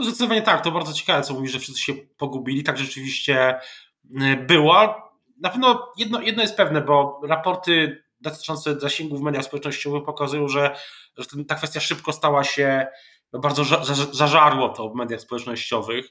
No 0.00 0.04
zdecydowanie 0.06 0.42
tak, 0.42 0.64
to 0.64 0.70
bardzo 0.70 0.92
ciekawe, 0.92 1.22
co 1.22 1.34
mówisz, 1.34 1.52
że 1.52 1.58
wszyscy 1.58 1.82
się 1.82 1.94
pogubili. 1.94 2.62
Tak 2.62 2.78
rzeczywiście 2.78 3.60
y, 4.04 4.36
było. 4.36 4.94
Na 5.40 5.50
pewno 5.50 5.92
jedno, 5.96 6.20
jedno 6.20 6.42
jest 6.42 6.56
pewne, 6.56 6.80
bo 6.80 7.20
raporty 7.24 8.02
dotyczące 8.20 8.80
zasięgu 8.80 9.18
w 9.18 9.22
mediach 9.22 9.44
społecznościowych 9.44 10.04
pokazują, 10.04 10.48
że, 10.48 10.76
że 11.18 11.44
ta 11.48 11.54
kwestia 11.54 11.80
szybko 11.80 12.12
stała 12.12 12.44
się, 12.44 12.86
bardzo 13.32 13.64
zażarło 14.12 14.68
to 14.68 14.90
w 14.90 14.94
mediach 14.94 15.20
społecznościowych. 15.20 16.06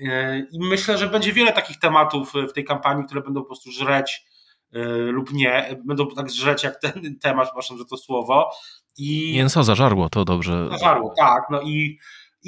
Y, 0.00 0.48
I 0.52 0.58
myślę, 0.60 0.98
że 0.98 1.06
będzie 1.06 1.32
wiele 1.32 1.52
takich 1.52 1.78
tematów 1.78 2.32
w 2.48 2.52
tej 2.52 2.64
kampanii, 2.64 3.04
które 3.04 3.20
będą 3.20 3.40
po 3.40 3.46
prostu 3.46 3.70
żreć 3.70 4.24
y, 4.76 4.78
lub 5.12 5.32
nie, 5.32 5.76
będą 5.84 6.08
tak 6.08 6.30
żreć 6.30 6.64
jak 6.64 6.80
ten 6.80 7.18
temat, 7.22 7.46
przepraszam 7.46 7.78
za 7.78 7.84
to 7.84 7.96
słowo. 7.96 8.50
I... 8.98 9.32
Mięso 9.36 9.64
zażarło, 9.64 10.08
to 10.08 10.24
dobrze. 10.24 10.68
Zażarło, 10.70 11.14
tak. 11.18 11.42
No 11.50 11.62
i 11.62 11.98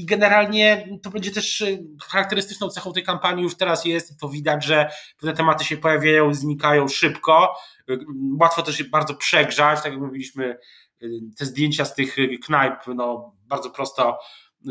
i 0.01 0.07
generalnie 0.07 0.99
to 1.03 1.11
będzie 1.11 1.31
też 1.31 1.61
y, 1.61 1.85
charakterystyczną 2.09 2.69
cechą 2.69 2.93
tej 2.93 3.03
kampanii 3.03 3.45
już 3.45 3.57
teraz 3.57 3.85
jest 3.85 4.21
to 4.21 4.29
widać, 4.29 4.65
że 4.65 4.91
pewne 5.19 5.37
tematy 5.37 5.65
się 5.65 5.77
pojawiają, 5.77 6.35
znikają 6.35 6.89
szybko. 6.89 7.55
Y, 7.91 7.99
łatwo 8.41 8.63
też 8.63 8.83
bardzo 8.83 9.15
przegrzać, 9.15 9.83
tak 9.83 9.93
jak 9.93 10.03
mówiliśmy, 10.03 10.59
y, 11.03 11.21
te 11.39 11.47
zdjęcia 11.47 11.85
z 11.85 11.95
tych 11.95 12.17
knajp, 12.45 12.75
no 12.95 13.35
bardzo 13.47 13.71
prosto 13.71 14.19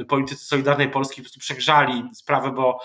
politycy 0.07 0.45
Solidarnej 0.45 0.89
Polski 0.89 1.21
po 1.21 1.23
prostu 1.23 1.39
przegrzali 1.39 2.03
sprawę, 2.13 2.51
bo 2.51 2.79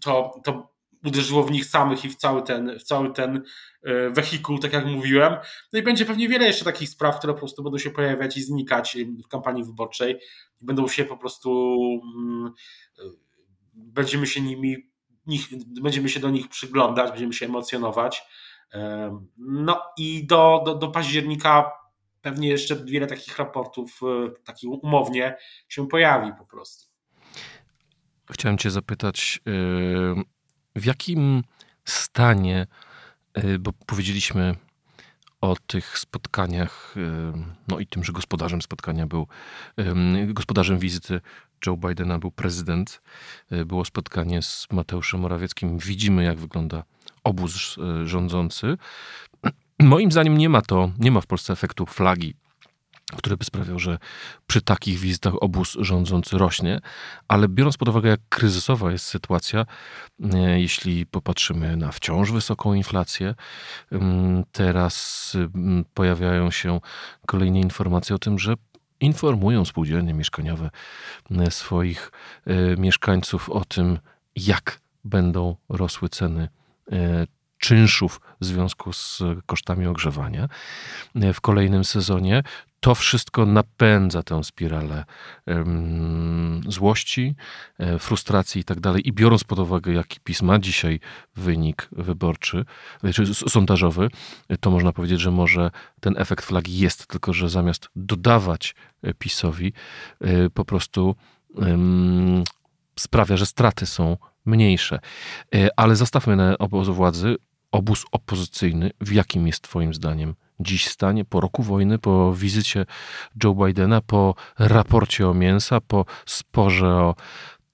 to, 0.00 0.40
to 0.44 0.75
uderzyło 1.06 1.42
w 1.42 1.50
nich 1.50 1.64
samych 1.64 2.04
i 2.04 2.08
w 2.08 2.16
cały 2.16 2.42
ten, 2.42 2.78
w 2.78 2.82
cały 2.82 3.12
ten 3.12 3.42
e, 3.82 4.10
wehikuł, 4.10 4.58
tak 4.58 4.72
jak 4.72 4.86
mówiłem. 4.86 5.36
No 5.72 5.78
i 5.78 5.82
będzie 5.82 6.04
pewnie 6.04 6.28
wiele 6.28 6.46
jeszcze 6.46 6.64
takich 6.64 6.88
spraw, 6.88 7.18
które 7.18 7.32
po 7.32 7.38
prostu 7.38 7.62
będą 7.62 7.78
się 7.78 7.90
pojawiać 7.90 8.36
i 8.36 8.42
znikać 8.42 8.96
w 9.24 9.28
kampanii 9.28 9.64
wyborczej. 9.64 10.18
Będą 10.60 10.88
się 10.88 11.04
po 11.04 11.16
prostu, 11.16 11.80
mm, 12.16 12.52
e, 12.98 13.02
będziemy 13.74 14.26
się 14.26 14.40
nimi 14.40 14.76
nich, 15.26 15.48
będziemy 15.82 16.08
się 16.08 16.20
do 16.20 16.30
nich 16.30 16.48
przyglądać, 16.48 17.10
będziemy 17.10 17.32
się 17.32 17.46
emocjonować. 17.46 18.22
No 19.38 19.82
i 19.98 20.26
do, 20.26 20.62
do, 20.64 20.74
do 20.74 20.88
października 20.88 21.72
pewnie 22.22 22.48
jeszcze 22.48 22.84
wiele 22.84 23.06
takich 23.06 23.38
raportów, 23.38 24.00
takich 24.44 24.70
umownie 24.70 25.36
się 25.68 25.88
pojawi 25.88 26.32
po 26.38 26.46
prostu. 26.46 26.90
Chciałem 28.30 28.58
Cię 28.58 28.70
zapytać, 28.70 29.40
w 30.76 30.84
jakim 30.84 31.42
stanie, 31.84 32.66
bo 33.60 33.72
powiedzieliśmy 33.86 34.54
o 35.40 35.56
tych 35.66 35.98
spotkaniach, 35.98 36.94
no 37.68 37.78
i 37.78 37.86
tym, 37.86 38.04
że 38.04 38.12
gospodarzem 38.12 38.62
spotkania 38.62 39.06
był, 39.06 39.26
gospodarzem 40.26 40.78
wizyty 40.78 41.20
Joe 41.66 41.76
Bidena 41.76 42.18
był 42.18 42.30
prezydent. 42.30 43.02
Było 43.66 43.84
spotkanie 43.84 44.42
z 44.42 44.66
Mateuszem 44.72 45.20
Morawieckim. 45.20 45.78
Widzimy, 45.78 46.24
jak 46.24 46.38
wygląda 46.38 46.82
obóz 47.24 47.76
rządzący. 48.04 48.76
Moim 49.80 50.12
zdaniem 50.12 50.38
nie 50.38 50.48
ma 50.48 50.62
to, 50.62 50.90
nie 50.98 51.10
ma 51.10 51.20
w 51.20 51.26
Polsce 51.26 51.52
efektu 51.52 51.86
flagi 51.86 52.34
który 53.12 53.36
by 53.36 53.44
sprawiał, 53.44 53.78
że 53.78 53.98
przy 54.46 54.62
takich 54.62 54.98
wizytach 54.98 55.34
obóz 55.40 55.76
rządzący 55.80 56.38
rośnie, 56.38 56.80
ale 57.28 57.48
biorąc 57.48 57.76
pod 57.76 57.88
uwagę, 57.88 58.08
jak 58.08 58.20
kryzysowa 58.28 58.92
jest 58.92 59.04
sytuacja, 59.04 59.66
e, 60.34 60.60
jeśli 60.60 61.06
popatrzymy 61.06 61.76
na 61.76 61.92
wciąż 61.92 62.32
wysoką 62.32 62.74
inflację, 62.74 63.34
mm, 63.92 64.44
teraz 64.52 65.32
mm, 65.54 65.84
pojawiają 65.94 66.50
się 66.50 66.80
kolejne 67.26 67.60
informacje 67.60 68.16
o 68.16 68.18
tym, 68.18 68.38
że 68.38 68.54
informują 69.00 69.64
spółdzielnie 69.64 70.14
mieszkaniowe 70.14 70.70
e, 71.30 71.50
swoich 71.50 72.12
e, 72.46 72.76
mieszkańców 72.76 73.50
o 73.50 73.64
tym, 73.64 73.98
jak 74.36 74.80
będą 75.04 75.56
rosły 75.68 76.08
ceny 76.08 76.48
czynszów 77.58 78.20
w 78.40 78.44
związku 78.44 78.92
z 78.92 79.22
kosztami 79.46 79.86
ogrzewania. 79.86 80.48
W 81.14 81.40
kolejnym 81.40 81.84
sezonie 81.84 82.42
to 82.86 82.94
wszystko 82.94 83.46
napędza 83.46 84.22
tę 84.22 84.44
spiralę 84.44 85.04
złości, 86.68 87.34
e, 87.78 87.98
frustracji 87.98 88.60
i 88.60 88.64
tak 88.64 88.80
dalej. 88.80 89.08
I 89.08 89.12
biorąc 89.12 89.44
pod 89.44 89.58
uwagę, 89.58 89.92
jaki 89.92 90.20
PiS 90.20 90.42
ma 90.42 90.58
dzisiaj 90.58 91.00
wynik 91.36 91.88
wyborczy, 91.92 92.64
czy 93.14 93.34
sondażowy, 93.34 94.08
to 94.60 94.70
można 94.70 94.92
powiedzieć, 94.92 95.20
że 95.20 95.30
może 95.30 95.70
ten 96.00 96.14
efekt 96.18 96.44
flagi 96.44 96.78
jest, 96.78 97.06
tylko 97.06 97.32
że 97.32 97.48
zamiast 97.48 97.88
dodawać 97.96 98.74
e, 99.02 99.14
PiSowi, 99.14 99.72
e, 100.20 100.50
po 100.50 100.64
prostu 100.64 101.16
sprawia, 102.98 103.36
że 103.36 103.46
straty 103.46 103.86
są 103.86 104.16
mniejsze. 104.44 104.98
Ale 105.76 105.96
zostawmy 105.96 106.36
na 106.36 106.58
obozu 106.58 106.94
władzy 106.94 107.36
obóz 107.72 108.04
opozycyjny. 108.12 108.90
W 109.00 109.12
jakim 109.12 109.46
jest 109.46 109.62
Twoim 109.62 109.94
zdaniem 109.94 110.34
dziś 110.60 110.88
stanie 110.88 111.24
po 111.24 111.40
roku 111.40 111.62
wojny, 111.62 111.98
po 111.98 112.34
wizycie 112.34 112.86
Joe 113.44 113.54
Bidena, 113.54 114.00
po 114.00 114.34
raporcie 114.58 115.28
o 115.28 115.34
mięsa, 115.34 115.80
po 115.80 116.04
sporze 116.26 116.86
o 116.86 117.14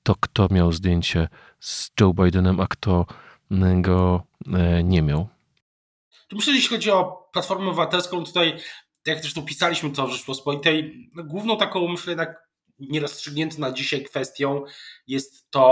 to, 0.03 0.15
kto 0.21 0.49
miał 0.51 0.73
zdjęcie 0.73 1.29
z 1.61 1.91
Joe 2.01 2.15
Bidenem, 2.15 2.61
a 2.61 2.67
kto 2.67 3.07
go 3.81 4.23
e, 4.55 4.83
nie 4.83 5.03
miał. 5.03 5.29
Myślę, 6.33 6.53
że 6.53 6.57
jeśli 6.57 6.77
chodzi 6.77 6.91
o 6.91 7.29
Platformę 7.33 7.67
Obywatelską, 7.67 8.25
tutaj, 8.25 8.57
jak 9.07 9.21
też 9.21 9.35
tu 9.35 9.43
pisaliśmy 9.43 9.91
to 9.91 10.07
w 10.07 10.11
Rzeczpospolitej, 10.11 11.09
no, 11.15 11.25
główną 11.25 11.57
taką, 11.57 11.89
myślę, 11.89 12.11
jednak 12.11 12.49
nierozstrzygniętą 12.79 13.59
na 13.59 13.73
dzisiaj 13.73 14.05
kwestią 14.05 14.65
jest 15.07 15.51
to, 15.51 15.63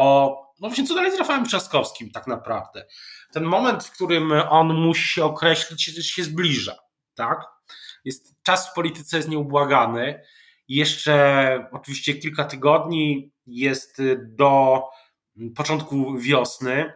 no 0.61 0.69
właśnie 0.69 0.87
co 0.87 0.95
dalej 0.95 1.13
z 1.13 1.19
Rafałem 1.19 1.47
Trzaskowskim 1.47 2.11
tak 2.11 2.27
naprawdę. 2.27 2.87
Ten 3.33 3.45
moment, 3.45 3.85
w 3.85 3.91
którym 3.91 4.33
on 4.49 4.75
musi 4.75 5.09
się 5.09 5.25
określić, 5.25 5.83
się 5.85 6.25
zbliża 6.25 6.77
tak? 7.15 7.45
Jest, 8.05 8.43
czas 8.43 8.71
w 8.71 8.75
polityce 8.75 9.17
jest 9.17 9.29
nieubłagany. 9.29 10.23
Jeszcze 10.69 11.69
oczywiście 11.73 12.15
kilka 12.15 12.45
tygodni 12.45 13.33
jest 13.47 14.03
do 14.17 14.83
początku 15.57 16.19
wiosny. 16.19 16.93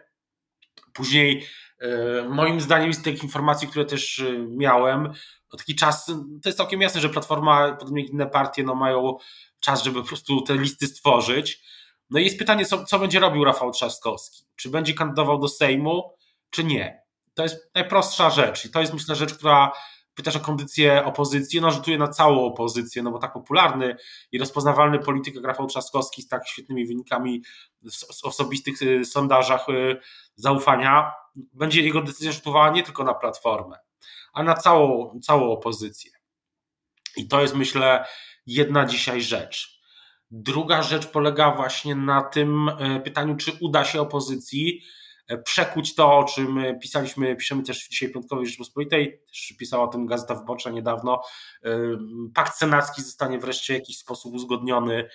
Później, 0.93 1.47
e, 1.79 2.23
moim 2.29 2.61
zdaniem, 2.61 2.93
z 2.93 3.01
tych 3.01 3.23
informacji, 3.23 3.67
które 3.67 3.85
też 3.85 4.19
e, 4.19 4.39
miałem, 4.49 5.13
taki 5.57 5.75
czas, 5.75 6.05
to 6.05 6.49
jest 6.49 6.57
całkiem 6.57 6.81
jasne, 6.81 7.01
że 7.01 7.09
Platforma, 7.09 7.75
podobnie 7.75 8.01
jak 8.01 8.11
inne 8.11 8.27
partie, 8.27 8.63
no 8.63 8.75
mają 8.75 9.17
czas, 9.59 9.83
żeby 9.83 10.01
po 10.01 10.07
prostu 10.07 10.41
te 10.41 10.55
listy 10.57 10.87
stworzyć. 10.87 11.61
No 12.09 12.19
i 12.19 12.23
jest 12.23 12.39
pytanie, 12.39 12.65
co, 12.65 12.85
co 12.85 12.99
będzie 12.99 13.19
robił 13.19 13.43
Rafał 13.43 13.71
Trzaskowski? 13.71 14.45
Czy 14.55 14.69
będzie 14.69 14.93
kandydował 14.93 15.39
do 15.39 15.47
Sejmu, 15.47 16.13
czy 16.49 16.63
nie? 16.63 17.01
To 17.33 17.43
jest 17.43 17.71
najprostsza 17.75 18.29
rzecz 18.29 18.65
i 18.65 18.69
to 18.69 18.81
jest 18.81 18.93
myślę 18.93 19.15
rzecz, 19.15 19.33
która 19.33 19.71
pytasz 20.15 20.35
o 20.35 20.39
kondycję 20.39 21.05
opozycji, 21.05 21.59
ona 21.59 21.71
rzutuje 21.71 21.97
na 21.97 22.07
całą 22.07 22.45
opozycję, 22.45 23.03
no 23.03 23.11
bo 23.11 23.19
tak 23.19 23.33
popularny 23.33 23.95
i 24.31 24.37
rozpoznawalny 24.37 24.99
polityk 24.99 25.35
Rafał 25.43 25.67
Trzaskowski 25.67 26.21
z 26.21 26.27
tak 26.27 26.47
świetnymi 26.47 26.85
wynikami 26.85 27.43
w 27.81 28.25
osobistych 28.25 28.81
y, 28.81 29.05
sondażach 29.05 29.69
y, 29.69 29.99
zaufania, 30.35 31.11
będzie 31.35 31.81
jego 31.81 32.01
decyzja 32.01 32.31
rzutowała 32.31 32.69
nie 32.69 32.83
tylko 32.83 33.03
na 33.03 33.13
Platformę, 33.13 33.77
a 34.33 34.43
na 34.43 34.53
całą, 34.53 35.19
całą 35.23 35.51
opozycję. 35.51 36.11
I 37.17 37.27
to 37.27 37.41
jest 37.41 37.55
myślę 37.55 38.05
jedna 38.45 38.85
dzisiaj 38.85 39.21
rzecz. 39.21 39.81
Druga 40.31 40.83
rzecz 40.83 41.07
polega 41.07 41.51
właśnie 41.51 41.95
na 41.95 42.21
tym 42.21 42.69
y, 42.69 43.01
pytaniu, 43.03 43.35
czy 43.35 43.51
uda 43.61 43.85
się 43.85 44.01
opozycji 44.01 44.81
przekuć 45.45 45.95
to, 45.95 46.17
o 46.17 46.23
czym 46.23 46.59
pisaliśmy, 46.81 47.35
piszemy 47.35 47.63
też 47.63 47.87
dzisiaj 47.87 48.09
Piątkowej 48.09 48.45
Rzeczpospolitej, 48.45 49.21
też 49.27 49.53
pisała 49.59 49.83
o 49.83 49.87
tym 49.87 50.05
Gazeta 50.05 50.35
Wyborcza 50.35 50.69
niedawno. 50.69 51.21
Pakt 52.33 52.57
senacki 52.57 53.01
zostanie 53.01 53.39
wreszcie 53.39 53.73
w 53.73 53.77
jakiś 53.77 53.97
sposób 53.97 54.33
uzgodniony 54.33 55.09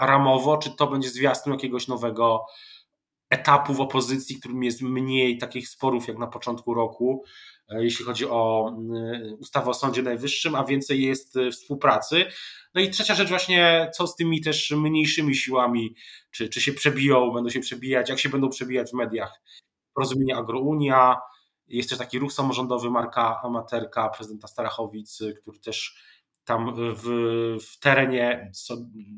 ramowo, 0.00 0.56
czy 0.56 0.76
to 0.76 0.86
będzie 0.86 1.08
zwiastun 1.08 1.52
jakiegoś 1.52 1.88
nowego 1.88 2.46
etapu 3.30 3.74
w 3.74 3.80
opozycji, 3.80 4.36
którym 4.36 4.62
jest 4.62 4.82
mniej 4.82 5.38
takich 5.38 5.68
sporów 5.68 6.08
jak 6.08 6.18
na 6.18 6.26
początku 6.26 6.74
roku, 6.74 7.24
e, 7.24 7.28
jeśli 7.78 8.04
chodzi 8.04 8.26
o 8.26 8.72
e, 8.96 9.34
ustawę 9.34 9.70
o 9.70 9.74
Sądzie 9.74 10.02
Najwyższym, 10.02 10.54
a 10.54 10.64
więcej 10.64 11.02
jest 11.02 11.36
e, 11.36 11.50
współpracy. 11.50 12.24
No 12.74 12.80
i 12.80 12.90
trzecia 12.90 13.14
rzecz 13.14 13.28
właśnie, 13.28 13.90
co 13.94 14.06
z 14.06 14.16
tymi 14.16 14.40
też 14.40 14.70
mniejszymi 14.70 15.34
siłami, 15.34 15.94
czy, 16.30 16.48
czy 16.48 16.60
się 16.60 16.72
przebiją, 16.72 17.30
będą 17.30 17.50
się 17.50 17.60
przebijać, 17.60 18.08
jak 18.08 18.18
się 18.18 18.28
będą 18.28 18.48
przebijać 18.48 18.90
w 18.90 18.94
mediach. 18.94 19.40
Porozumienie 19.94 20.36
Agrounia, 20.36 21.16
jest 21.70 21.88
też 21.88 21.98
taki 21.98 22.18
ruch 22.18 22.32
samorządowy 22.32 22.90
Marka 22.90 23.40
Amaterka, 23.42 24.08
prezydenta 24.08 24.48
Starachowic, 24.48 25.18
który 25.42 25.58
też 25.58 26.02
tam 26.44 26.74
w, 26.76 27.04
w 27.60 27.78
terenie 27.80 28.52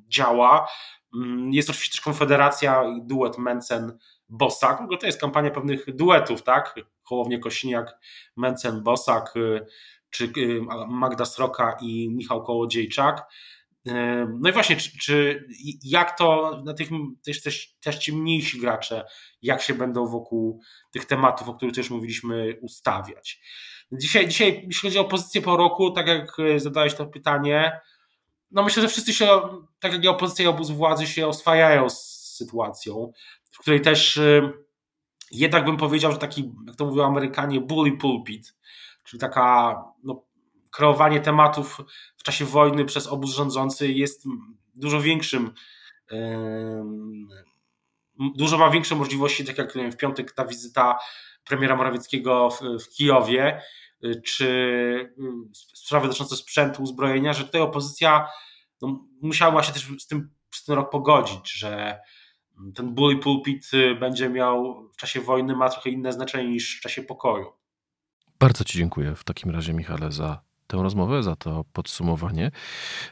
działa. 0.08 0.68
Mm, 1.14 1.52
jest 1.52 1.70
oczywiście 1.70 1.92
też 1.92 2.00
Konfederacja 2.00 2.84
duet 3.02 3.38
Mencen 3.38 3.98
Bosak. 4.28 4.78
To 5.00 5.06
jest 5.06 5.20
kampania 5.20 5.50
pewnych 5.50 5.96
duetów, 5.96 6.42
tak? 6.42 6.74
Hołownie 7.12 7.38
Kośniak, 7.38 7.98
Mencen 8.36 8.82
Bosak, 8.82 9.36
y, 9.36 9.66
czy 10.10 10.24
y, 10.24 10.60
Magda 10.88 11.24
Sroka 11.24 11.76
i 11.80 12.08
Michał 12.10 12.44
Kołodziejczak. 12.44 13.32
Y, 13.88 13.92
no 14.40 14.48
i 14.48 14.52
właśnie, 14.52 14.76
czy, 14.76 14.98
czy 14.98 15.46
jak 15.84 16.18
to 16.18 16.60
na 16.64 16.74
tych 16.74 16.88
też, 17.24 17.42
też, 17.42 17.74
też 17.80 17.98
ci 17.98 18.12
mniejsi 18.16 18.60
gracze, 18.60 19.04
jak 19.42 19.62
się 19.62 19.74
będą 19.74 20.06
wokół 20.06 20.60
tych 20.92 21.04
tematów, 21.04 21.48
o 21.48 21.54
których 21.54 21.74
też 21.74 21.90
mówiliśmy, 21.90 22.58
ustawiać. 22.60 23.40
Dzisiaj, 23.92 24.28
dzisiaj 24.28 24.62
jeśli 24.66 24.88
chodzi 24.88 24.98
o 24.98 25.04
pozycję 25.04 25.42
po 25.42 25.56
roku, 25.56 25.90
tak 25.90 26.06
jak 26.06 26.36
zadałeś 26.56 26.94
to 26.94 27.06
pytanie, 27.06 27.80
no 28.50 28.62
myślę, 28.62 28.82
że 28.82 28.88
wszyscy 28.88 29.14
się, 29.14 29.26
tak 29.80 29.92
jak 29.92 30.04
i 30.04 30.08
opozycja 30.08 30.44
i 30.44 30.48
obóz 30.48 30.70
władzy 30.70 31.06
się 31.06 31.26
oswajają 31.26 31.90
z 31.90 32.22
sytuacją, 32.36 33.12
w 33.50 33.58
której 33.58 33.80
też 33.80 34.20
jednak 35.32 35.64
bym 35.64 35.76
powiedział, 35.76 36.12
że 36.12 36.18
taki, 36.18 36.52
jak 36.66 36.76
to 36.76 36.86
mówią 36.86 37.06
Amerykanie, 37.06 37.60
bully 37.60 37.92
pulpit, 37.92 38.54
czyli 39.04 39.20
taka 39.20 39.76
no, 40.04 40.24
kreowanie 40.70 41.20
tematów 41.20 41.80
w 42.16 42.22
czasie 42.22 42.44
wojny 42.44 42.84
przez 42.84 43.06
obóz 43.06 43.34
rządzący 43.34 43.92
jest 43.92 44.24
dużo 44.74 45.00
większym 45.00 45.50
dużo 48.18 48.58
ma 48.58 48.70
większe 48.70 48.94
możliwości, 48.94 49.44
tak 49.44 49.58
jak 49.58 49.74
wiem, 49.74 49.92
w 49.92 49.96
piątek 49.96 50.32
ta 50.32 50.44
wizyta 50.44 50.98
premiera 51.44 51.76
Morawieckiego 51.76 52.50
w, 52.50 52.84
w 52.84 52.88
Kijowie, 52.88 53.62
y, 54.04 54.22
czy 54.22 54.46
y, 54.46 55.76
sprawy 55.76 56.06
dotyczące 56.06 56.36
sprzętu, 56.36 56.82
uzbrojenia, 56.82 57.32
że 57.32 57.44
tutaj 57.44 57.60
opozycja 57.60 58.28
no, 58.82 59.04
musiała 59.20 59.62
się 59.62 59.72
też 59.72 59.88
z 59.98 60.06
tym, 60.06 60.30
z 60.50 60.64
tym 60.64 60.74
rok 60.74 60.90
pogodzić, 60.90 61.52
że 61.52 62.00
ten 62.74 62.94
bully 62.94 63.16
pulpit 63.16 63.70
y, 63.74 63.94
będzie 63.94 64.28
miał 64.28 64.88
w 64.92 64.96
czasie 64.96 65.20
wojny 65.20 65.56
ma 65.56 65.68
trochę 65.68 65.90
inne 65.90 66.12
znaczenie 66.12 66.48
niż 66.50 66.78
w 66.78 66.80
czasie 66.80 67.02
pokoju. 67.02 67.52
Bardzo 68.38 68.64
Ci 68.64 68.78
dziękuję 68.78 69.14
w 69.14 69.24
takim 69.24 69.50
razie, 69.50 69.72
Michale, 69.72 70.12
za 70.12 70.42
tę 70.72 70.82
rozmowę, 70.82 71.22
za 71.22 71.36
to 71.36 71.64
podsumowanie. 71.72 72.50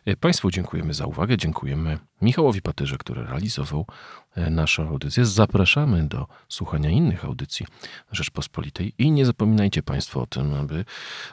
E, 0.05 0.17
państwu 0.17 0.51
dziękujemy 0.51 0.95
za 0.95 1.07
uwagę, 1.07 1.37
dziękujemy 1.37 1.99
Michałowi 2.23 2.63
Patyrze, 2.63 2.99
który 2.99 3.25
realizował 3.25 3.87
e, 4.35 4.51
naszą 4.51 4.89
audycję. 4.89 5.27
Zapraszamy 5.27 6.09
do 6.09 6.27
słuchania 6.49 6.91
innych 6.91 7.25
audycji 7.25 7.67
Rzeczpospolitej 8.13 8.95
i 8.99 9.11
nie 9.11 9.27
zapominajcie 9.27 9.83
Państwo 9.83 10.23
o 10.23 10.27
tym, 10.27 10.55
aby 10.55 10.85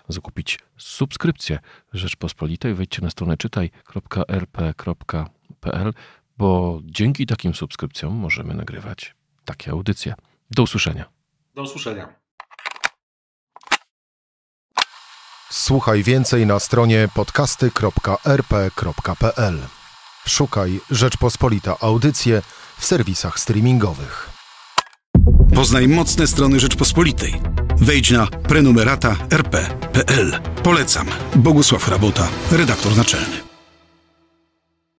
zakupić 0.08 0.60
subskrypcję 0.78 1.60
Rzeczpospolitej. 1.94 2.74
Wejdźcie 2.74 3.02
na 3.02 3.10
stronę 3.10 3.38
czytaj.rp.pl, 3.38 4.54
bo 6.38 6.80
dzięki 6.84 7.26
takim 7.26 7.56
subskrypcjom 7.56 8.14
możemy 8.14 8.54
nagrywać 8.54 9.16
takie 9.46 9.72
audycje. 9.72 10.16
Do 10.52 10.64
usłyszenia. 10.64 11.06
Do 11.56 11.62
usłyszenia. 11.62 12.16
Słuchaj 15.50 16.04
więcej 16.04 16.46
na 16.46 16.60
stronie 16.60 17.10
podcasty.rp.pl. 17.16 19.60
Szukaj 20.28 20.80
Rzeczpospolita 20.92 21.76
Audycje 21.80 22.42
w 22.78 22.86
serwisach 22.86 23.40
streamingowych. 23.40 24.30
Poznaj 25.56 25.88
mocne 25.88 26.28
strony 26.28 26.60
Rzeczpospolitej. 26.60 27.34
Wejdź 27.78 28.12
na 28.12 28.28
prenumerata 28.28 29.16
rp.pl. 29.32 30.40
Polecam. 30.64 31.08
Bogusław 31.36 31.88
Rabota, 31.88 32.28
redaktor 32.52 32.98
naczelny. 32.98 33.47